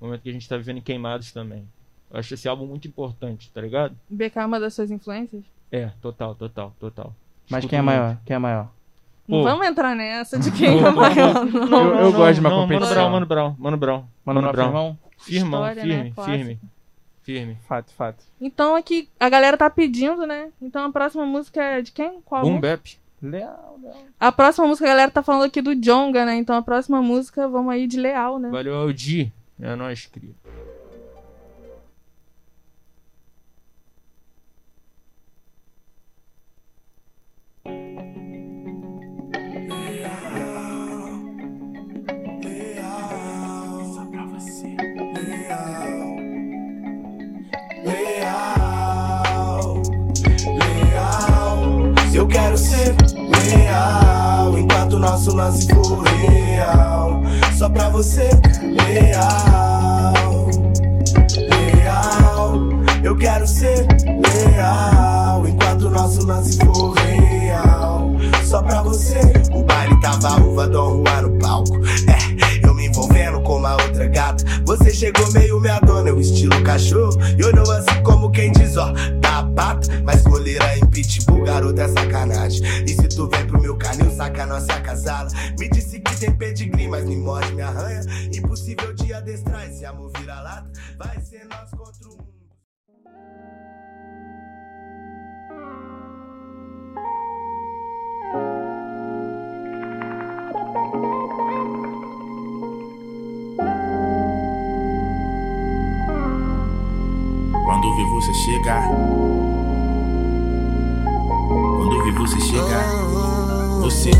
[0.00, 1.66] o momento que a gente tá vivendo em Queimados também.
[2.10, 3.96] Eu acho esse álbum muito importante, tá ligado?
[4.08, 5.42] BK é uma das suas influências?
[5.72, 7.14] É, total, total, total.
[7.50, 7.96] Mas Escuto quem é muito.
[7.96, 8.18] maior?
[8.24, 8.70] Quem é maior?
[9.26, 9.44] Não Pô.
[9.44, 11.84] vamos entrar nessa de quem é maior, não.
[11.94, 13.10] Eu- eu gosto de uma não, competição.
[13.10, 14.42] Mano Brown, Mano Brown, Mano Brown.
[14.42, 14.66] Mano, Brown.
[14.68, 14.98] Irmão?
[15.18, 15.94] Firmão, História, né?
[15.94, 16.36] firme, Clássico.
[16.36, 16.60] firme,
[17.26, 17.58] firme.
[17.66, 18.24] Fato, fato.
[18.40, 20.52] Então aqui, a galera tá pedindo, né?
[20.62, 22.20] Então a próxima música é de quem?
[22.24, 22.42] Qual?
[22.42, 22.60] Boom?
[22.60, 22.96] Bap.
[23.20, 23.96] Leal, leal.
[24.20, 26.36] A próxima música a galera tá falando aqui do Jonga, né?
[26.36, 28.48] Então a próxima música, vamos aí de Leal, né?
[28.50, 29.32] Valeu, Aldi.
[29.60, 30.30] É nóis, cria.
[52.26, 57.22] Eu quero ser leal enquanto nosso lance for real.
[57.56, 58.28] Só pra você,
[58.62, 60.50] leal,
[61.38, 62.68] leal.
[63.04, 68.10] Eu quero ser leal enquanto nosso lance for real.
[68.44, 69.20] Só pra você,
[69.54, 71.76] o baile tava uva, Juan no palco.
[72.08, 72.65] É,
[73.46, 74.44] eu me envolvendo com uma outra gata.
[74.64, 77.16] Você chegou meio minha dona, eu estilo cachorro.
[77.38, 79.88] E olhou assim como quem diz, ó, tá pata.
[80.04, 82.62] Mas goleira em pitbull, garoto é sacanagem.
[82.84, 85.30] E se tu vem pro meu canil, saca nós se acasala.
[85.58, 88.00] Me disse que tem pedigree, mas me morde, me arranha.
[88.34, 90.70] Impossível de adestrar esse amor vira-lata.
[90.98, 92.05] Vai ser nós contra
[108.26, 108.88] você chegar.
[111.76, 112.90] Quando vi você chegar.
[113.80, 114.10] Você.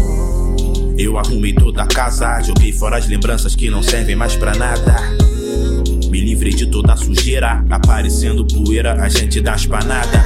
[0.97, 4.97] Eu arrumei toda a casa, joguei fora as lembranças que não servem mais pra nada.
[6.09, 10.23] Me livrei de toda a sujeira, aparecendo poeira, a gente dá as panadas.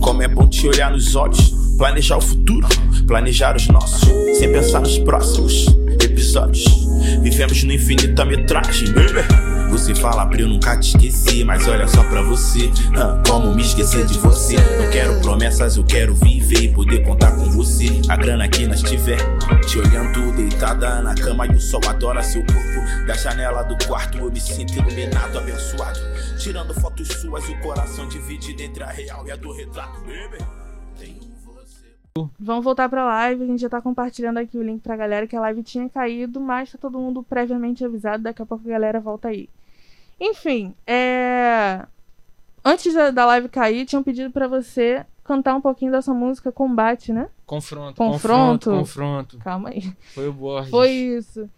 [0.00, 2.66] Como é bom te olhar nos olhos, planejar o futuro,
[3.06, 5.66] planejar os nossos, sem pensar nos próximos
[6.02, 6.64] episódios.
[7.22, 9.53] Vivemos no infinito a metragem, baby.
[9.70, 12.70] Você fala pra eu nunca te esquecer, mas olha só pra você.
[13.28, 14.56] como me esquecer de você?
[14.56, 17.88] Não quero promessas, eu quero viver e poder contar com você.
[18.08, 19.18] A grana que nós tiver,
[19.66, 23.06] te olhando deitada na cama e o sol adora seu corpo.
[23.06, 26.00] Da janela do quarto eu me sinto iluminado, abençoado.
[26.38, 30.63] Tirando fotos suas, o coração dividido entre a real e a do retrato, baby.
[32.38, 33.42] Vamos voltar pra live.
[33.42, 36.40] A gente já tá compartilhando aqui o link pra galera que a live tinha caído,
[36.40, 38.22] mas tá todo mundo previamente avisado.
[38.22, 39.48] Daqui a pouco a galera volta aí.
[40.20, 41.84] Enfim, é.
[42.64, 47.12] Antes da- da live cair, tinham pedido pra você cantar um pouquinho dessa música Combate,
[47.12, 47.28] né?
[47.44, 48.70] Confronto, Confronto.
[48.70, 49.38] confronto, confronto.
[49.38, 49.92] Calma aí.
[50.14, 50.70] Foi o Borges.
[50.70, 51.40] Foi isso.
[51.40, 51.48] Foi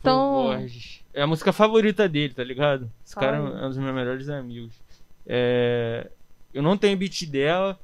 [0.00, 1.04] Então- o Borges.
[1.12, 2.90] É a música favorita dele, tá ligado?
[3.04, 4.72] Esse cara é um dos meus melhores amigos.
[5.26, 6.08] É,
[6.54, 7.78] Eu não tenho beat dela.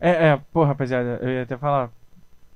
[0.00, 1.90] É, é, pô, rapaziada, eu ia até falar,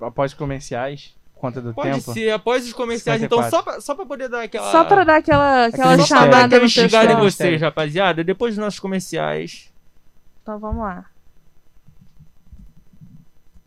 [0.01, 2.13] após comerciais, conta do Pode tempo.
[2.13, 3.49] ser após os comerciais, 54.
[3.49, 4.71] então só pra, só pra poder dar aquela.
[4.71, 8.23] Só pra dar aquela, aquela só pra chamada instigada em vocês, rapaziada.
[8.23, 9.73] Depois dos nossos comerciais.
[10.43, 11.05] Então vamos lá.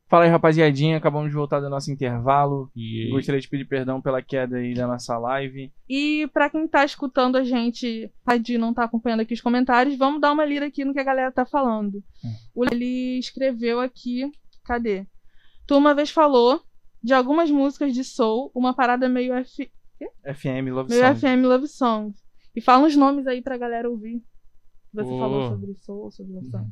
[0.08, 2.70] Fala aí, rapaziadinha, acabamos de voltar do nosso intervalo.
[2.76, 5.74] E Gostaria de pedir perdão pela queda aí da nossa live.
[5.90, 10.22] E pra quem tá escutando a gente, Adi não tá acompanhando aqui os comentários, vamos
[10.22, 12.04] dar uma lida aqui no que a galera tá falando.
[12.54, 14.32] O Ele escreveu aqui,
[14.64, 15.08] cadê?
[15.66, 16.62] Tu uma vez falou
[17.04, 19.72] de algumas músicas de soul, uma parada meio, F...
[20.24, 21.20] FM Love meio Song.
[21.20, 22.24] FM Love Songs.
[22.56, 24.24] E fala uns nomes aí pra galera ouvir.
[24.94, 25.18] Você Ô.
[25.18, 26.72] falou sobre soul, sobre love song.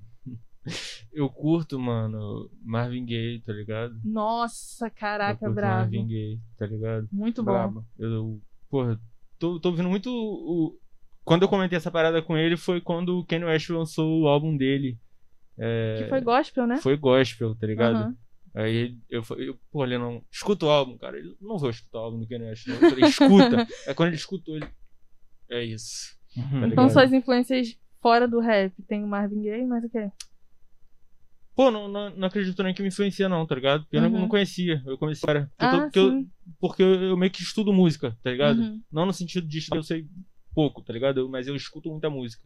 [1.12, 4.00] Eu curto, mano, Marvin Gaye, tá ligado?
[4.04, 5.78] Nossa, eu caraca, curto bravo.
[5.82, 7.08] Marvin Gaye, tá ligado?
[7.12, 7.52] Muito bom.
[7.52, 7.86] Brabo.
[7.98, 9.00] Eu, porra,
[9.38, 10.10] tô, tô ouvindo muito.
[10.10, 10.80] O...
[11.24, 14.56] Quando eu comentei essa parada com ele foi quando o Kanye West lançou o álbum
[14.58, 15.00] dele.
[15.58, 16.78] É, Que foi gospel, né?
[16.78, 17.96] Foi gospel, tá ligado?
[17.96, 18.18] Aham.
[18.56, 20.24] Aí eu falei, eu, pô, ele não.
[20.32, 21.18] Escuta o álbum, cara.
[21.18, 22.68] Ele não vou escutar o álbum do Kanye West.
[22.68, 22.76] não.
[22.76, 23.68] Eu falei, escuta.
[23.88, 24.68] Aí quando ele escutou, ele.
[25.50, 26.16] É isso.
[26.36, 26.66] Tá Uhum.
[26.66, 30.12] Então suas influências fora do rap tem o Marvin Gaye, mas o quê?
[31.56, 33.84] Pô, não, não, não acredito nem que me influencia, não, tá ligado?
[33.84, 34.20] Porque eu não, Uhum.
[34.22, 34.82] não conhecia.
[34.86, 35.28] Eu comecei.
[35.28, 36.26] Tô- Ah, porque, eu,
[36.60, 38.60] porque eu, eu meio que estudo música, tá ligado?
[38.60, 38.82] Uhum.
[38.92, 40.08] Não no sentido de estudar, eu sei
[40.56, 41.20] pouco, tá ligado?
[41.20, 42.44] Eu- mas eu escuto muita música.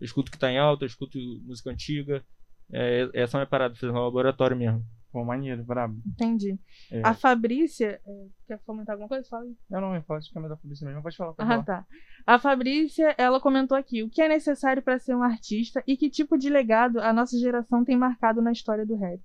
[0.00, 2.24] Eu escuto que tá em alta, eu escuto música antiga.
[2.72, 4.84] É, essa é a minha parada, fazer um laboratório mesmo.
[5.16, 5.98] Pô, maneiro, brabo.
[6.06, 6.58] Entendi.
[6.90, 7.00] É.
[7.02, 9.26] A Fabrícia, é, quer comentar alguma coisa?
[9.26, 9.56] Fala aí.
[9.70, 11.32] Eu não ia falar de câmera da polícia mesmo, pode falar.
[11.32, 11.64] Pode Ah, falar.
[11.64, 11.86] tá.
[12.26, 16.10] A Fabrícia, ela comentou aqui o que é necessário para ser um artista e que
[16.10, 19.18] tipo de legado a nossa geração tem marcado na história do rap.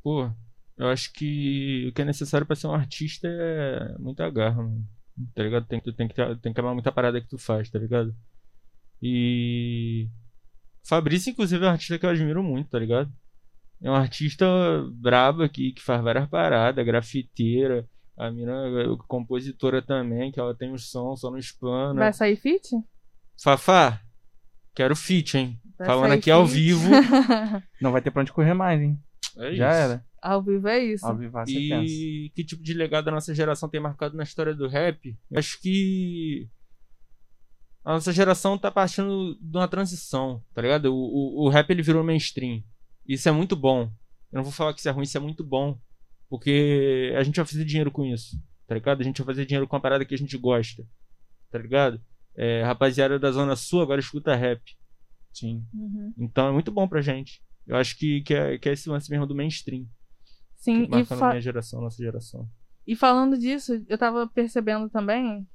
[0.00, 0.30] Pô,
[0.76, 4.86] eu acho que o que é necessário pra ser um artista é muita garra, mano.
[5.34, 5.66] Tá ligado?
[5.66, 8.14] Tem, que- tem, que, ter- tem que amar muita parada que tu faz, tá ligado?
[9.02, 10.08] E.
[10.86, 13.12] Fabrício, inclusive, é um artista que eu admiro muito, tá ligado?
[13.84, 14.46] É um artista
[14.94, 17.86] braba que, que faz várias paradas, grafiteira.
[18.16, 18.54] A mina
[19.06, 21.92] compositora também, que ela tem os sons, só no spam.
[21.94, 22.70] Vai sair feat?
[23.42, 24.00] Fafá,
[24.74, 25.60] quero feat, hein?
[25.76, 26.88] Vai Falando aqui ao vivo.
[27.78, 28.98] Não vai ter pra onde correr mais, hein?
[29.36, 29.78] É Já isso.
[29.78, 30.06] era.
[30.22, 31.06] Ao vivo é isso.
[31.06, 31.84] Ao vivo, você pensa.
[31.84, 35.14] E que tipo de legado a nossa geração tem marcado na história do rap?
[35.30, 36.48] Eu acho que
[37.84, 40.86] a nossa geração tá partindo de uma transição, tá ligado?
[40.86, 42.62] O, o, o rap ele virou mainstream.
[43.06, 43.82] Isso é muito bom.
[44.32, 45.78] Eu não vou falar que isso é ruim, isso é muito bom.
[46.28, 48.36] Porque a gente vai fazer dinheiro com isso,
[48.66, 49.00] tá ligado?
[49.00, 50.84] A gente vai fazer dinheiro com a parada que a gente gosta,
[51.50, 52.00] tá ligado?
[52.36, 54.60] É, rapaziada da Zona Sul agora escuta rap.
[55.32, 55.64] Sim.
[55.72, 56.12] Uhum.
[56.18, 57.42] Então é muito bom pra gente.
[57.66, 59.86] Eu acho que, que, é, que é esse lance mesmo do mainstream.
[60.56, 62.48] Sim, Que e, marca na fa- minha geração, nossa geração.
[62.86, 65.46] e falando disso, eu tava percebendo também.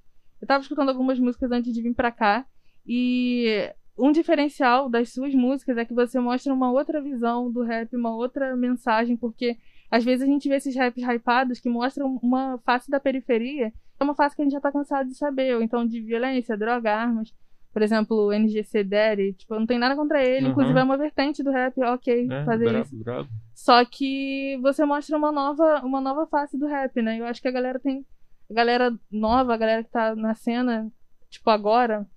[0.42, 2.46] Eu tava escutando algumas músicas antes de vir pra cá.
[2.86, 7.96] E um diferencial das suas músicas é que você mostra uma outra visão do rap,
[7.96, 9.58] uma outra mensagem, porque
[9.92, 14.04] às vezes a gente vê esses raps hypados que mostram uma face da periferia, é
[14.04, 16.94] uma face que a gente já tá cansado de saber, ou então de violência, droga,
[16.96, 17.34] armas.
[17.72, 20.52] Por exemplo, o NGC Daddy, tipo, não tem nada contra ele, Uhum.
[20.52, 22.96] inclusive é uma vertente do rap, ok, É, fazer brabo, isso.
[23.04, 23.30] brabo.
[23.54, 27.20] Só que você mostra uma nova, uma nova face do rap, né?
[27.20, 28.06] Eu acho que a galera tem.
[28.50, 30.92] A galera nova, a galera que tá na cena,
[31.30, 32.08] tipo, agora,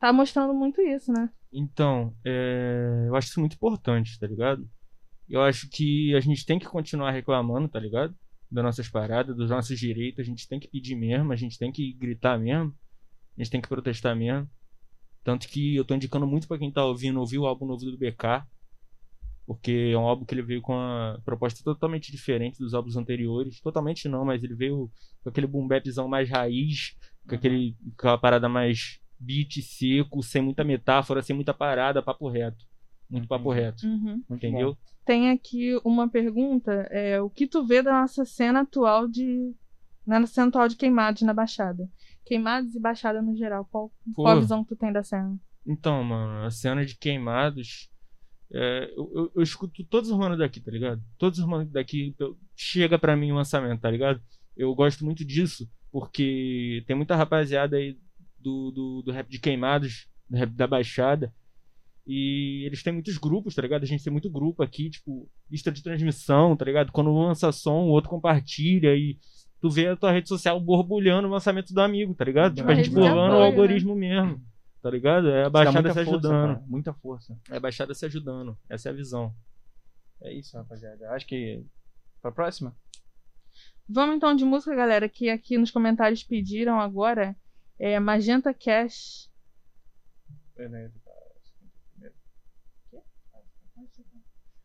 [0.00, 1.30] tá mostrando muito isso, né?
[1.52, 4.68] Então, é, eu acho isso muito importante, tá ligado?
[5.28, 8.16] Eu acho que a gente tem que continuar reclamando, tá ligado?
[8.50, 11.70] Das nossas paradas, dos nossos direitos, a gente tem que pedir mesmo, a gente tem
[11.70, 12.74] que gritar mesmo,
[13.36, 14.48] a gente tem que protestar mesmo.
[15.22, 17.98] Tanto que eu tô indicando muito pra quem tá ouvindo ouvir o álbum novo do
[17.98, 18.44] BK,
[19.46, 23.60] porque é um álbum que ele veio com uma proposta totalmente diferente dos álbuns anteriores.
[23.60, 24.90] Totalmente não, mas ele veio
[25.22, 26.96] com aquele boom bapzão mais raiz,
[27.28, 32.28] com aquele, com aquela parada mais beat seco, sem muita metáfora, sem muita parada, papo
[32.28, 32.64] reto.
[33.08, 33.60] Muito papo Entendi.
[33.66, 33.86] reto.
[33.86, 34.22] Uhum.
[34.30, 34.76] Entendeu?
[35.04, 39.52] Tem aqui uma pergunta: é, o que tu vê da nossa cena atual de.
[40.06, 41.88] Na cena atual de queimados na Baixada?
[42.24, 43.64] Queimados e Baixada no geral.
[43.70, 44.22] Qual, Pô.
[44.22, 45.38] qual a visão que tu tem da cena?
[45.66, 47.90] Então, mano, a cena de queimados.
[48.52, 51.02] é, eu, eu, eu escuto todos os manos daqui, tá ligado?
[51.18, 54.20] Todos os manos daqui eu- chega pra mim o lançamento, tá ligado?
[54.56, 57.96] Eu gosto muito disso, porque tem muita rapaziada aí
[58.40, 61.32] do, do, do rap de queimados, do rap da Baixada.
[62.06, 63.82] E eles têm muitos grupos, tá ligado?
[63.82, 66.90] A gente tem muito grupo aqui, tipo, lista de transmissão, tá ligado?
[66.90, 69.18] Quando um lança som, o outro compartilha e
[69.60, 72.54] tu vê a tua rede social borbulhando o lançamento do amigo, tá ligado?
[72.56, 73.44] Tipo, a Uma gente burlando o né?
[73.46, 74.42] algoritmo mesmo,
[74.82, 75.28] tá ligado?
[75.28, 76.54] É a Baixada se força, ajudando.
[76.54, 77.38] cara, Muita força.
[77.50, 78.58] É a Baixada se ajudando.
[78.68, 79.32] Essa é a visão.
[80.22, 81.10] É isso, rapaziada.
[81.10, 81.62] Acho que.
[82.20, 82.74] Pra próxima?
[83.88, 87.36] Vamos então de música, galera, que aqui nos comentários pediram agora.
[87.82, 89.30] É Magenta Cash.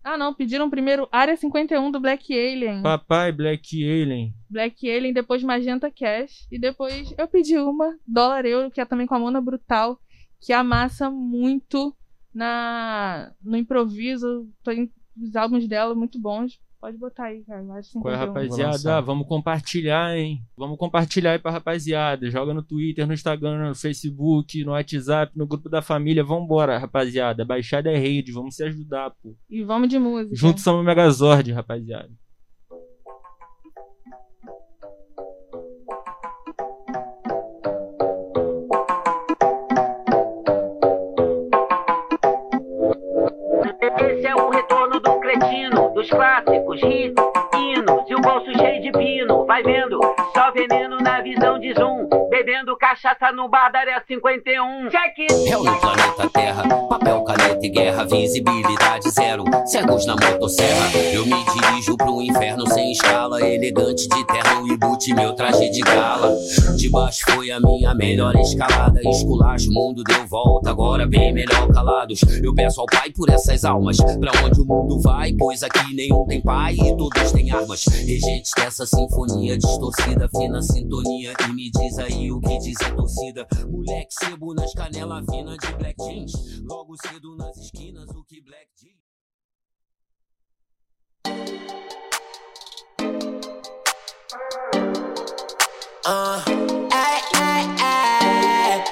[0.04, 2.84] Ah, não, pediram primeiro Área 51 do Black Alien.
[2.84, 4.36] Papai Black Alien.
[4.50, 6.46] Black Alien, depois Magenta Cash.
[6.52, 9.98] E depois eu pedi uma, Dólar Euro, que é também com a Mona Brutal,
[10.42, 11.96] que amassa muito
[12.34, 14.48] na no improviso.
[14.62, 16.60] Tem os álbuns dela muito bons.
[16.86, 17.62] Pode botar aí, cara.
[17.62, 18.28] Área Qual é, 51.
[18.28, 18.98] rapaziada?
[18.98, 20.46] Ah, vamos compartilhar, hein?
[20.56, 22.30] Vamos compartilhar aí pra rapaziada.
[22.30, 26.24] Joga no Twitter, no Instagram, no Facebook, no WhatsApp, no grupo da família.
[26.24, 27.44] Vambora, rapaziada.
[27.44, 28.32] Baixada é rede.
[28.32, 29.36] Vamos se ajudar, pô.
[29.50, 30.36] E vamos de música.
[30.36, 32.12] Juntos somos o Megazord, rapaziada.
[43.98, 47.22] Esse é o retorno do cretino, clássicos, hits,
[47.56, 49.46] hinos, e o bolso cheio de pino.
[49.46, 50.00] Vai vendo,
[50.34, 53.32] só veneno visão de zoom, bebendo cachaça.
[53.32, 54.90] no bar da área 51.
[54.90, 55.48] Check.
[55.48, 60.96] Réu no planeta Terra, papel, caneta e guerra, visibilidade zero, cegos na motosserra.
[61.12, 65.82] Eu me dirijo pro inferno sem escala, elegante de terno e boot, meu traje de
[65.82, 66.36] gala.
[66.78, 72.22] De baixo foi a minha melhor escalada, esculacho, mundo deu volta, agora bem melhor calados.
[72.44, 76.24] Eu peço ao pai por essas almas, pra onde o mundo vai, pois aqui nenhum
[76.28, 77.84] tem pai e todos têm armas.
[77.86, 83.48] Regentes dessa sinfonia distorcida, fina sintonia, e me diz aí o que diz a torcida.
[83.70, 88.68] Moleque sebo nas canela fina de black jeans, logo cedo nas esquinas o que black
[88.78, 88.96] jeans.
[96.08, 96.40] Uh,
[96.92, 98.84] ay, ay, ay.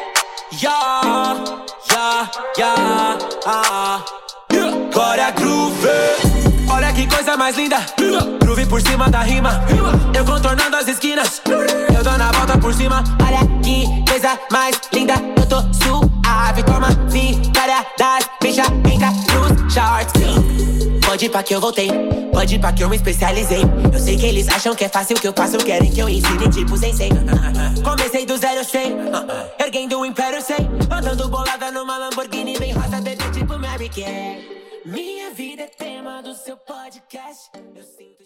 [0.62, 1.44] Yeah,
[1.92, 4.06] yeah, yeah, ah.
[4.92, 6.33] Glória Groove.
[6.96, 7.78] Que coisa mais linda.
[8.40, 9.64] Groove por cima da rima.
[10.16, 11.42] Eu contornando as esquinas.
[11.96, 13.04] Eu dando a volta por cima.
[13.26, 15.14] Olha que coisa mais linda.
[15.36, 16.64] Eu tô suave.
[16.64, 18.68] Toma vitória das bichas.
[18.68, 20.14] Entra nos charts.
[21.06, 21.92] Pode ir pra que eu voltei,
[22.32, 23.62] pode ir pra que eu me especializei.
[23.94, 26.10] Eu sei que eles acham que é fácil o que eu faço, querem que eu
[26.10, 27.10] ensine tipo sensei.
[27.84, 28.96] Comecei do zero sem,
[29.60, 30.58] erguendo o império sem.
[30.90, 34.63] Andando bolada numa Lamborghini bem rosa, bebê tipo Mary Kay.
[34.86, 37.50] Minha vida é tema do seu podcast.
[37.74, 38.24] Eu sinto.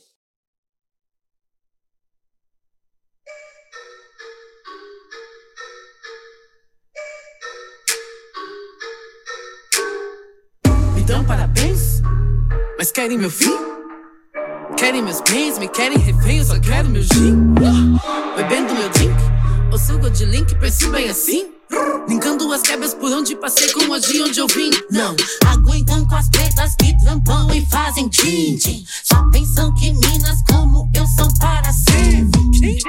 [10.96, 12.02] Me dão parabéns,
[12.80, 13.56] mas querem meu fim?
[14.80, 17.54] Querem meus bens, me querem refém, eu só quero meu gin.
[18.36, 19.14] Bebendo meu drink,
[19.72, 21.57] ou sugo de link, penso bem assim.
[22.08, 24.70] Linkando as quebras por onde passei com a de onde eu vim.
[24.90, 25.16] Não
[25.46, 28.86] aguentam com as pretas que trampam e fazem din-din.
[29.04, 32.80] Só pensam que minas como eu são para servir.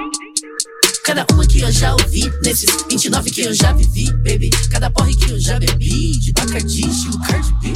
[1.05, 4.51] Cada uma que eu já ouvi, nesses 29 que eu já vivi, baby.
[4.71, 7.73] Cada porre que eu já bebi, de Bacardi, estilo Cardi B.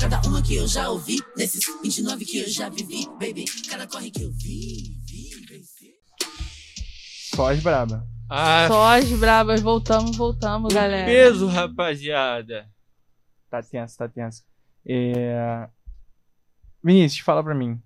[0.00, 3.44] Cada uma que eu já ouvi, nesses 29 que eu já vivi, baby.
[3.68, 5.24] Cada corre que eu vi, vi.
[7.34, 8.13] Só as braba.
[8.28, 11.06] Ah, Só as brabas, voltamos, voltamos, galera.
[11.06, 12.68] peso, rapaziada.
[13.50, 14.44] Tá tenso, tá tenso.
[14.86, 15.68] É...
[16.82, 17.80] Vinícius, fala pra mim.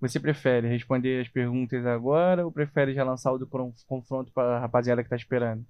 [0.00, 4.58] Você prefere responder as perguntas agora ou prefere já lançar o do con- confronto pra
[4.60, 5.64] rapaziada que tá esperando?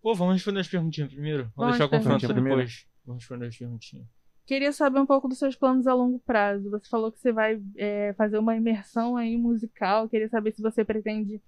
[0.00, 1.44] Pô, vamos responder as perguntinhas primeiro?
[1.44, 2.58] Vamos, Vamos deixar o confronto pra primeiro.
[2.58, 2.86] depois.
[3.04, 4.06] Vamos responder as perguntinhas.
[4.46, 6.70] Queria saber um pouco dos seus planos a longo prazo.
[6.70, 10.08] Você falou que você vai é, fazer uma imersão aí musical.
[10.08, 11.40] Queria saber se você pretende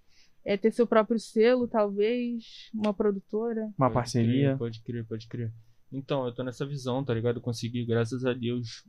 [0.45, 3.63] é, ter seu próprio selo, talvez, uma produtora.
[3.79, 4.49] Uma Pode parceria?
[4.49, 5.53] crer, pode crer, pode crer.
[5.93, 7.37] Então, eu tô nessa visão, tá ligado?
[7.37, 8.85] Eu consegui, graças a Deus,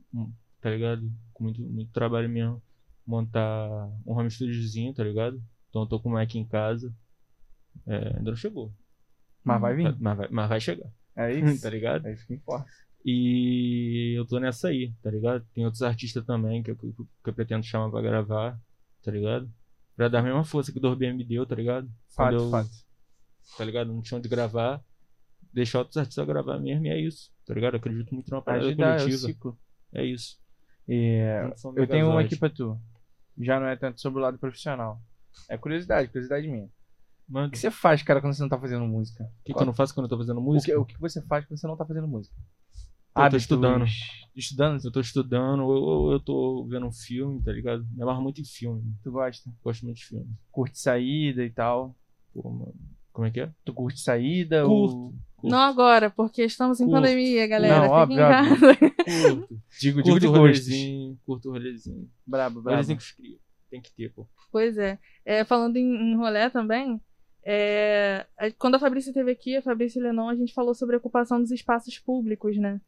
[0.60, 1.10] tá ligado?
[1.32, 2.60] Com muito, muito trabalho mesmo,
[3.06, 3.68] montar
[4.04, 5.40] um home studiozinho, tá ligado?
[5.70, 6.92] Então eu tô com o Mac em casa.
[7.86, 8.72] É, ainda não chegou.
[9.44, 9.96] Mas vai vir.
[10.00, 11.62] Mas vai, mas vai chegar, É isso.
[11.62, 12.06] tá ligado?
[12.06, 12.66] É isso que importa.
[13.04, 15.46] E eu tô nessa aí, tá ligado?
[15.54, 16.92] Tem outros artistas também que eu, que eu-
[17.22, 18.58] que eu pretendo chamar pra gravar,
[19.04, 19.48] tá ligado?
[19.96, 21.90] Pra dar a mesma força que o Dorbem me deu, tá ligado?
[22.10, 22.70] Fato, eu- fato.
[23.56, 23.92] tá ligado?
[23.92, 24.82] Não tinha onde gravar,
[25.52, 27.74] deixar outros artistas gravar mesmo e é isso, tá ligado?
[27.74, 29.58] Eu acredito muito numa parada Ajudar é o coletiva.
[29.94, 30.38] É isso.
[30.88, 32.78] É, são eu tenho uma aqui pra tu.
[33.38, 35.00] Já não é tanto sobre o lado profissional.
[35.48, 36.66] É curiosidade, curiosidade minha.
[37.28, 39.24] O Mano, que você faz, cara, quando você não tá fazendo música?
[39.24, 40.72] o que, que eu não faço quando eu tô fazendo O música?
[40.72, 42.36] que, o que você faz quando você não tá fazendo música?
[43.16, 43.42] Tô Hábitos.
[43.42, 43.84] estudando.
[44.34, 44.84] Estudando?
[44.84, 47.86] Eu tô estudando, ou ou eu tô vendo um filme, tá ligado?
[47.94, 48.82] Me amarro muito em filme.
[49.02, 49.50] Tu gosta?
[49.64, 50.26] Gosto muito de filme.
[50.52, 51.96] Curte saída e tal?
[52.34, 52.74] Pô, mano.
[53.12, 53.50] Como é que é?
[53.64, 54.64] Tu curte saída?
[54.66, 54.96] Curto.
[54.96, 55.14] Ou...
[55.36, 55.52] Curto.
[55.52, 57.00] Não agora, porque estamos em Curto.
[57.00, 57.80] pandemia, galera.
[57.86, 58.76] Não, óbvio, em casa.
[58.76, 59.62] Curto.
[59.80, 60.38] Digo, digo Curto de o gostos.
[60.38, 62.10] rolezinho, curto o rolezinho.
[62.26, 62.70] Brabo, brabo.
[62.76, 63.38] Rolezinho com os cria.
[63.70, 64.26] Tem que ter, pô.
[64.52, 64.98] Pois é.
[65.24, 67.00] É, falando em, em rolê também,
[67.42, 68.26] é,
[68.58, 71.50] quando a Fabrícia esteve aqui, a Fabrícia Lenon, a gente falou sobre a ocupação dos
[71.50, 72.80] espaços públicos, né?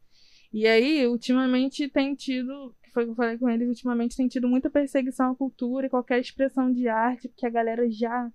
[0.51, 4.47] E aí, ultimamente tem tido, foi o que eu falei com eles, ultimamente tem tido
[4.47, 8.31] muita perseguição à cultura e qualquer expressão de arte, porque a galera já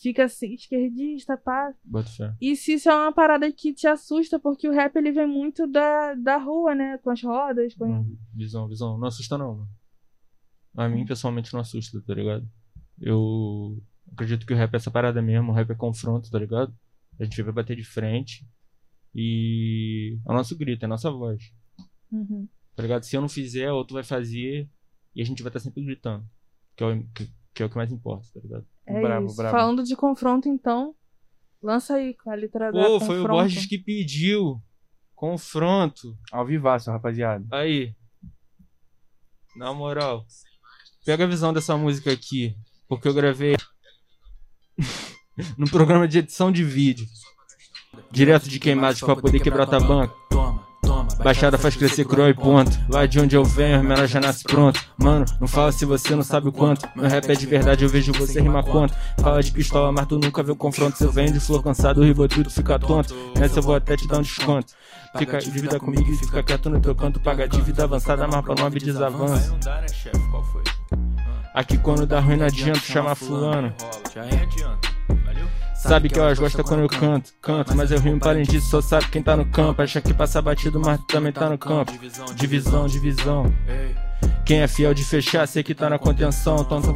[0.00, 1.74] fica assim, esquerdista, pá.
[1.84, 2.34] Bota fé.
[2.40, 5.66] E se isso é uma parada que te assusta, porque o rap ele vem muito
[5.66, 6.98] da, da rua, né?
[6.98, 7.86] Com as rodas, com...
[7.86, 8.96] Não, visão, visão.
[8.96, 9.68] Não assusta não, mano.
[10.76, 12.48] A mim, pessoalmente, não assusta, tá ligado?
[13.00, 13.82] Eu
[14.12, 15.50] acredito que o rap é essa parada mesmo.
[15.50, 16.72] O rap é confronto, tá ligado?
[17.18, 18.46] A gente vai bater de frente.
[19.14, 21.52] E é o nosso grito, é a nossa voz.
[22.10, 22.48] Uhum.
[22.74, 23.02] Tá ligado?
[23.04, 24.68] Se eu não fizer, outro vai fazer.
[25.14, 26.24] E a gente vai estar sempre gritando.
[26.76, 28.66] Que é, o, que, que é o que mais importa, tá ligado?
[28.86, 29.36] É Brabo, isso.
[29.36, 29.56] brabo.
[29.56, 30.94] Falando de confronto, então,
[31.62, 32.84] lança aí com a literatura.
[32.84, 34.62] Pô, foi o Borges que pediu.
[35.14, 36.16] Confronto.
[36.32, 37.44] Ao vivaço, rapaziada.
[37.50, 37.94] Aí.
[39.56, 40.24] Na moral.
[41.04, 42.56] Pega a visão dessa música aqui.
[42.88, 43.56] Porque eu gravei.
[45.58, 47.06] no programa de edição de vídeo.
[48.10, 50.12] Direto de queimados pra poder quebrar tua banca.
[51.22, 52.70] Baixada faz crescer cruel e ponto.
[52.88, 54.80] Lá de onde eu venho, a menor já nasce pronto.
[54.98, 56.88] Mano, não fala se você não sabe o quanto.
[56.96, 58.94] Meu rap é de verdade, eu vejo você rima quanto.
[59.20, 60.96] Fala de pistola, mas tu nunca viu confronto.
[60.96, 63.14] Se eu venho de flor cansado, o ribotril tu fica tonto.
[63.38, 64.72] Nessa eu vou até te dar um desconto.
[65.16, 67.20] Fica dívida comigo e fica quieto no teu canto.
[67.20, 69.56] Paga dívida avançada, mas pra não abrir desavanço.
[71.54, 73.74] Aqui quando dá ruim não adianta chamar fulano.
[75.82, 79.08] Sabe que elas gostam quando eu canto, canto, mas eu rimo para disso, só sabe
[79.08, 79.80] quem tá no campo.
[79.80, 81.90] Acha que passa batido, mas também tá no campo.
[82.34, 83.52] Divisão, divisão.
[84.50, 86.64] Quem é fiel de fechar, sei que tá na contenção.
[86.64, 86.92] Tonto,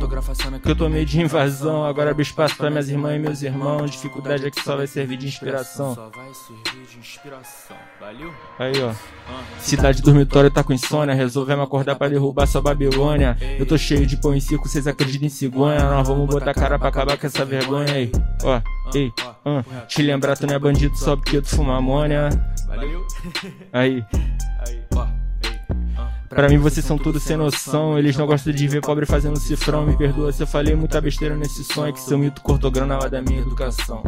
[0.58, 1.84] que eu tô meio de invasão.
[1.84, 3.92] Agora abre espaço pra minhas irmãs e meus irmãos.
[3.92, 5.96] Dificuldade é que só vai servir de inspiração.
[8.58, 8.92] Aí, ó.
[9.60, 11.14] Cidade dormitório tá com insônia.
[11.14, 13.38] Resolvemos acordar pra derrubar sua Babilônia.
[13.56, 15.78] Eu tô cheio de pão em circo, vocês acreditam em cigonha.
[15.78, 18.10] Nós vamos botar cara pra acabar com essa vergonha aí.
[18.42, 18.60] Ó,
[18.96, 19.12] ei,
[19.44, 19.62] ah.
[19.86, 22.30] Te lembrar, tu não é bandido só porque tu fuma amônia.
[23.72, 24.04] Aí.
[26.34, 27.98] Pra mim vocês são tudo sem noção.
[27.98, 29.86] Eles não gostam de ver pobre fazendo cifrão.
[29.86, 31.86] Me perdoa se eu falei muita besteira nesse som.
[31.86, 34.02] É que seu mito cortou grana lá da minha educação.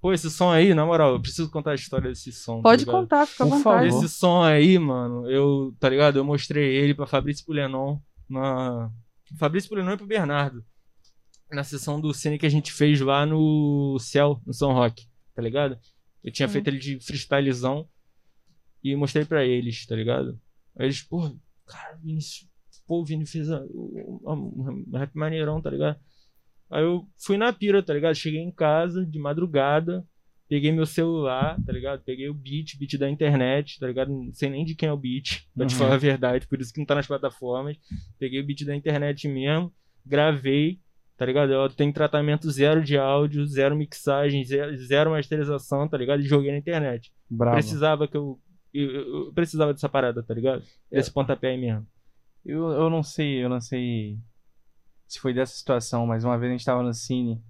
[0.00, 2.58] Pô, esse som aí, na moral, eu preciso contar a história desse som.
[2.58, 3.00] tá Pode ligado?
[3.00, 3.88] contar, fica à vontade.
[3.88, 6.16] Esse som aí, mano, eu, tá ligado?
[6.18, 7.98] Eu mostrei ele pra Fabrício Pulenon
[8.28, 8.90] na.
[9.38, 10.64] Fabrício Pulenon e pro Bernardo.
[11.50, 15.42] Na sessão do Cine que a gente fez lá no Céu, no São Roque, tá
[15.42, 15.76] ligado?
[16.22, 16.52] Eu tinha Uhum.
[16.52, 17.88] feito ele de freestylezão
[18.92, 20.38] e mostrei pra eles, tá ligado?
[20.78, 21.34] Aí eles, pô,
[21.66, 22.48] cara, Vinícius,
[22.86, 25.98] pô, o Vini fez a- o- a- um rap maneirão, tá ligado?
[26.70, 28.14] Aí eu fui na pira, tá ligado?
[28.14, 30.04] Cheguei em casa de madrugada,
[30.48, 32.02] peguei meu celular, tá ligado?
[32.04, 34.10] Peguei o beat, beat da internet, tá ligado?
[34.12, 35.78] Não sei nem de quem é o beat, pra te Uhum.
[35.78, 37.76] falar a verdade, por isso que não tá nas plataformas.
[38.18, 39.72] Peguei o beat da internet mesmo,
[40.04, 40.80] gravei,
[41.16, 41.52] tá ligado?
[41.52, 46.20] Eu tenho tratamento zero de áudio, zero mixagem, zero, zero masterização, tá ligado?
[46.20, 47.12] E joguei na internet.
[47.28, 47.56] Bravo.
[47.56, 48.38] Precisava que eu,
[48.80, 50.62] eu, eu- precisava dessa parada, tá ligado?
[50.90, 51.86] Desse pontapé aí mesmo.
[52.44, 54.18] Eu, eu não sei, eu não sei
[55.08, 57.40] se foi dessa situação, mas uma vez a gente tava no cine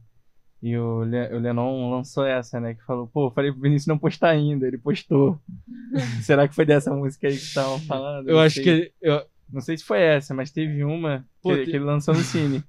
[0.63, 2.75] e o, Le, o Lenon lançou essa, né?
[2.75, 5.39] Que falou, pô, falei pro Vinícius não postar ainda, ele postou.
[6.23, 8.29] Será que foi dessa música aí que estavam falando?
[8.29, 8.65] Eu Não acho sei.
[8.65, 8.93] que.
[9.01, 9.23] Eu,
[9.53, 12.21] Não sei se foi essa, mas teve uma Pô, que, te- que ele lançou no
[12.23, 12.65] cine.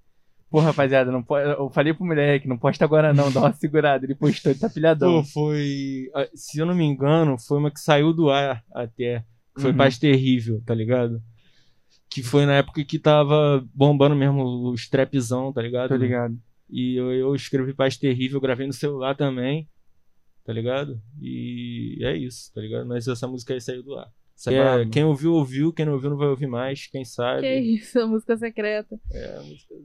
[0.50, 4.06] Pô, rapaziada, não pode, eu falei pro moleque, não posta agora não, dá uma segurada.
[4.06, 5.22] Ele postou, ele tá pilhadão.
[5.22, 6.10] Pô, foi.
[6.16, 9.26] ah, Se eu não me engano, foi uma que saiu do ar até.
[9.56, 9.78] Que foi Uhum.
[9.78, 11.22] Paz Terrível, tá ligado?
[12.10, 15.90] Que foi na época que tava bombando mesmo os trapzão, tá ligado?
[15.90, 16.38] Tô ligado.
[16.70, 19.68] E eu, eu escrevi Paz Terrível, gravei no celular também,
[20.46, 21.02] tá ligado?
[21.22, 22.88] E é isso, tá ligado?
[22.88, 24.10] Mas essa música aí saiu do ar.
[24.48, 25.74] É É, quem ouviu, ouviu.
[25.74, 26.88] Quem não ouviu, não vai ouvir mais.
[26.88, 27.42] Quem sabe.
[27.42, 28.98] Que isso, a música secreta.
[29.12, 29.76] É, a música-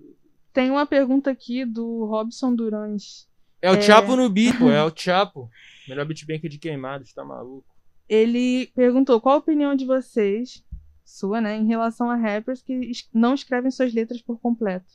[0.52, 3.28] Tem uma pergunta aqui do Robson Durães.
[3.60, 3.80] é o É.
[3.80, 4.70] Chapo no beat, pô.
[4.70, 5.50] É o Chapo.
[5.88, 7.66] Melhor beatbanker de queimados, tá maluco.
[8.08, 10.62] Ele perguntou qual a opinião de vocês,
[11.04, 14.92] sua, né, em relação a rappers que não escrevem suas letras por completo.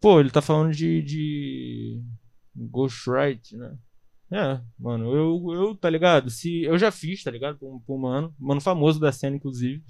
[0.00, 1.02] Pô, ele tá falando de.
[1.02, 2.02] de.
[2.56, 3.76] Ghostwrite, né?
[4.32, 6.30] É, mano, eu, eu, tá ligado?
[6.30, 7.58] Se, eu já fiz, tá ligado?
[7.58, 9.82] Pra um, pra um mano, mano famoso da cena, inclusive.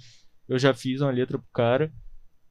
[0.48, 1.92] Eu já fiz uma letra pro cara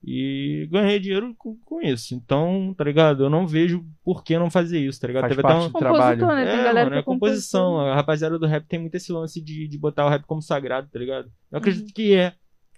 [0.04, 2.16] e ganhei dinheiro com, com isso.
[2.16, 3.24] Então, tá ligado?
[3.26, 5.24] Eu não vejo por que não fazer isso, tá ligado?
[5.24, 6.28] Faz Teve até parte um- do trabalho.
[6.28, 6.45] Né?
[6.45, 7.80] Tem é, galera mano, que é composição.
[7.80, 10.88] A rapaziada do rap tem muito esse lance de, de botar o rap como sagrado,
[10.91, 11.30] tá ligado?
[11.52, 11.93] Eu acredito Uhum.
[11.93, 12.34] que é.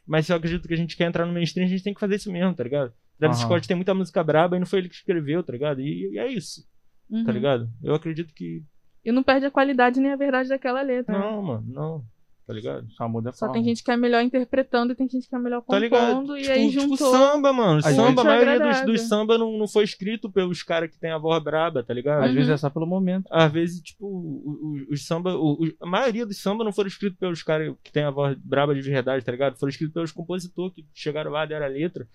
[0.07, 1.99] Mas se eu acredito que a gente quer entrar no mainstream, a gente tem que
[1.99, 2.91] fazer isso mesmo, tá ligado?
[3.19, 3.45] Travis Aham.
[3.47, 5.79] Scott tem muita música braba e não foi ele que escreveu, tá ligado?
[5.79, 6.65] E, e é isso,
[7.09, 7.23] Uhum.
[7.23, 7.69] tá ligado?
[7.83, 8.63] Eu acredito que.
[9.05, 11.13] E não perde a qualidade nem a verdade daquela letra.
[11.13, 11.23] né?
[11.23, 12.03] Não, mano, não.
[12.45, 12.89] Tá ligado?
[12.93, 13.53] Só muda a Só forma.
[13.53, 15.79] tem gente que é melhor interpretando e tem gente que é melhor Tá compondo.
[15.83, 16.37] ligado?
[16.37, 17.11] E tipo, aí tipo juntou.
[17.11, 17.77] samba, mano.
[17.77, 21.11] Às samba, a maioria dos, dos samba não, não foi escrito pelos caras que tem
[21.11, 22.23] a voz braba, tá ligado?
[22.23, 22.35] Às Uhum.
[22.35, 23.27] vezes é só pelo momento.
[23.31, 25.35] Às vezes, tipo, o- o- os samba.
[25.35, 28.35] o- o- a maioria dos samba não foram escritos pelos caras que tem a voz
[28.39, 29.57] braba de verdade, tá ligado?
[29.57, 32.05] Foram escritos pelos compositores que chegaram lá, deram a letra.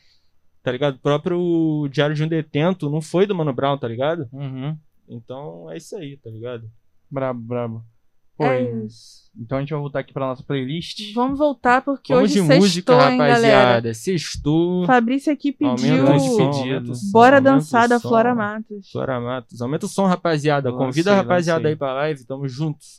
[0.63, 0.97] Tá ligado?
[0.97, 4.29] O próprio Diário de um Detento não foi do Mano Brown, tá ligado?
[4.33, 4.77] Uhum.
[5.09, 6.69] Então é isso aí, tá ligado?
[7.09, 7.85] Brabo, brabo.
[8.39, 9.31] É isso.
[9.39, 11.15] então a gente vai voltar aqui pra nossa playlist.
[11.15, 13.57] Vamos voltar porque Vamos hoje de sextou, música, hein, galera.
[13.59, 13.95] rapaziada.
[13.95, 14.87] Sextou.
[14.87, 16.53] Fabrício aqui pediu som, pedido.
[16.53, 17.99] aumenta o som, Bora dançar da.
[17.99, 18.91] Flora Matos.
[18.91, 19.61] Flora Matos.
[19.63, 20.71] Aumenta o som, rapaziada.
[20.71, 21.71] Lancei, Convida a rapaziada lancei.
[21.73, 22.25] aí pra live.
[22.27, 22.99] Tamo juntos.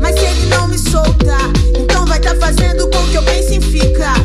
[0.00, 1.36] Mas se ele não me solta,
[3.72, 4.21] ficar.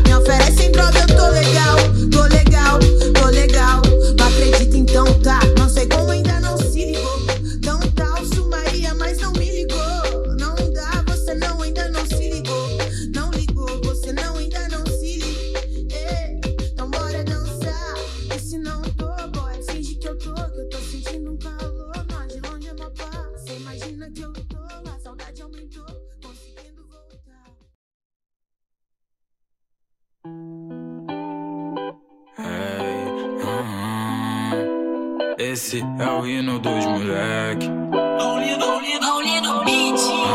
[35.77, 37.69] Esse é o hino dos moleque.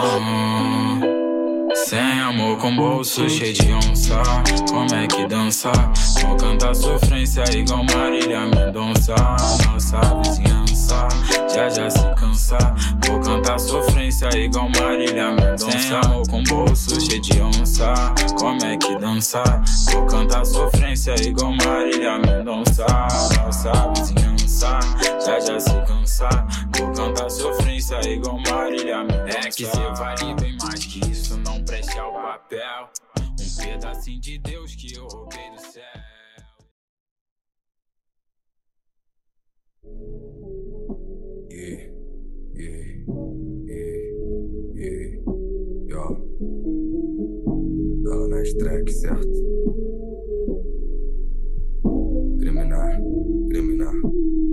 [0.05, 1.01] Aham.
[1.75, 4.23] Sem amor com bolso cheio de onça
[4.71, 5.73] Como é que dança?
[6.21, 9.15] Vou cantar sofrência igual Marília Mendonça
[9.67, 11.09] Nossa vizinhança
[11.53, 12.59] já já se cansa
[13.07, 17.93] Vou cantar sofrência igual Marília Mendonça Sem amor com bolso cheio de onça
[18.39, 19.43] Como é que dança?
[19.91, 22.87] Vou cantar sofrência igual Marília Mendonça
[29.57, 32.89] que cê vale bem mais que isso, não preste ao papel
[33.21, 35.83] Um pedacinho de Deus que eu roubei do céu
[41.51, 41.85] Yeah,
[42.55, 42.85] yeah,
[43.69, 44.03] yeah,
[44.75, 45.09] yeah,
[45.87, 46.05] yo.
[48.03, 49.29] Dá nas track, certo?
[52.41, 52.91] Criminal,
[53.51, 53.95] criminal.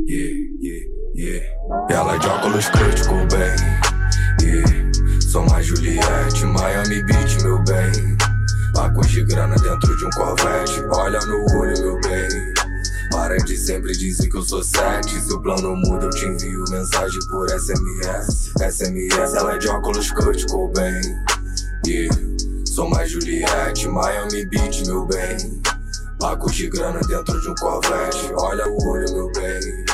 [0.08, 0.86] Yeah, yeah,
[1.16, 1.44] yeah.
[1.90, 3.80] Ela de óculos crítico, bem.
[4.44, 4.89] Yeah.
[5.30, 8.18] Sou mais Juliette, Miami Beach, meu bem.
[8.74, 10.84] Pacos de grana dentro de um Corvette.
[10.92, 12.54] Olha no olho, meu bem.
[13.12, 15.22] Para de sempre dizer que eu sou sete.
[15.22, 18.54] Se o plano muda, eu te envio mensagem por SMS.
[18.58, 21.00] SMS, ela é de óculos Kurt Cobain.
[21.86, 22.18] Yeah.
[22.66, 25.62] Sou mais Juliette, Miami Beach, meu bem.
[26.20, 28.34] Pacos de grana dentro de um Corvette.
[28.34, 29.89] Olha o olho, meu bem.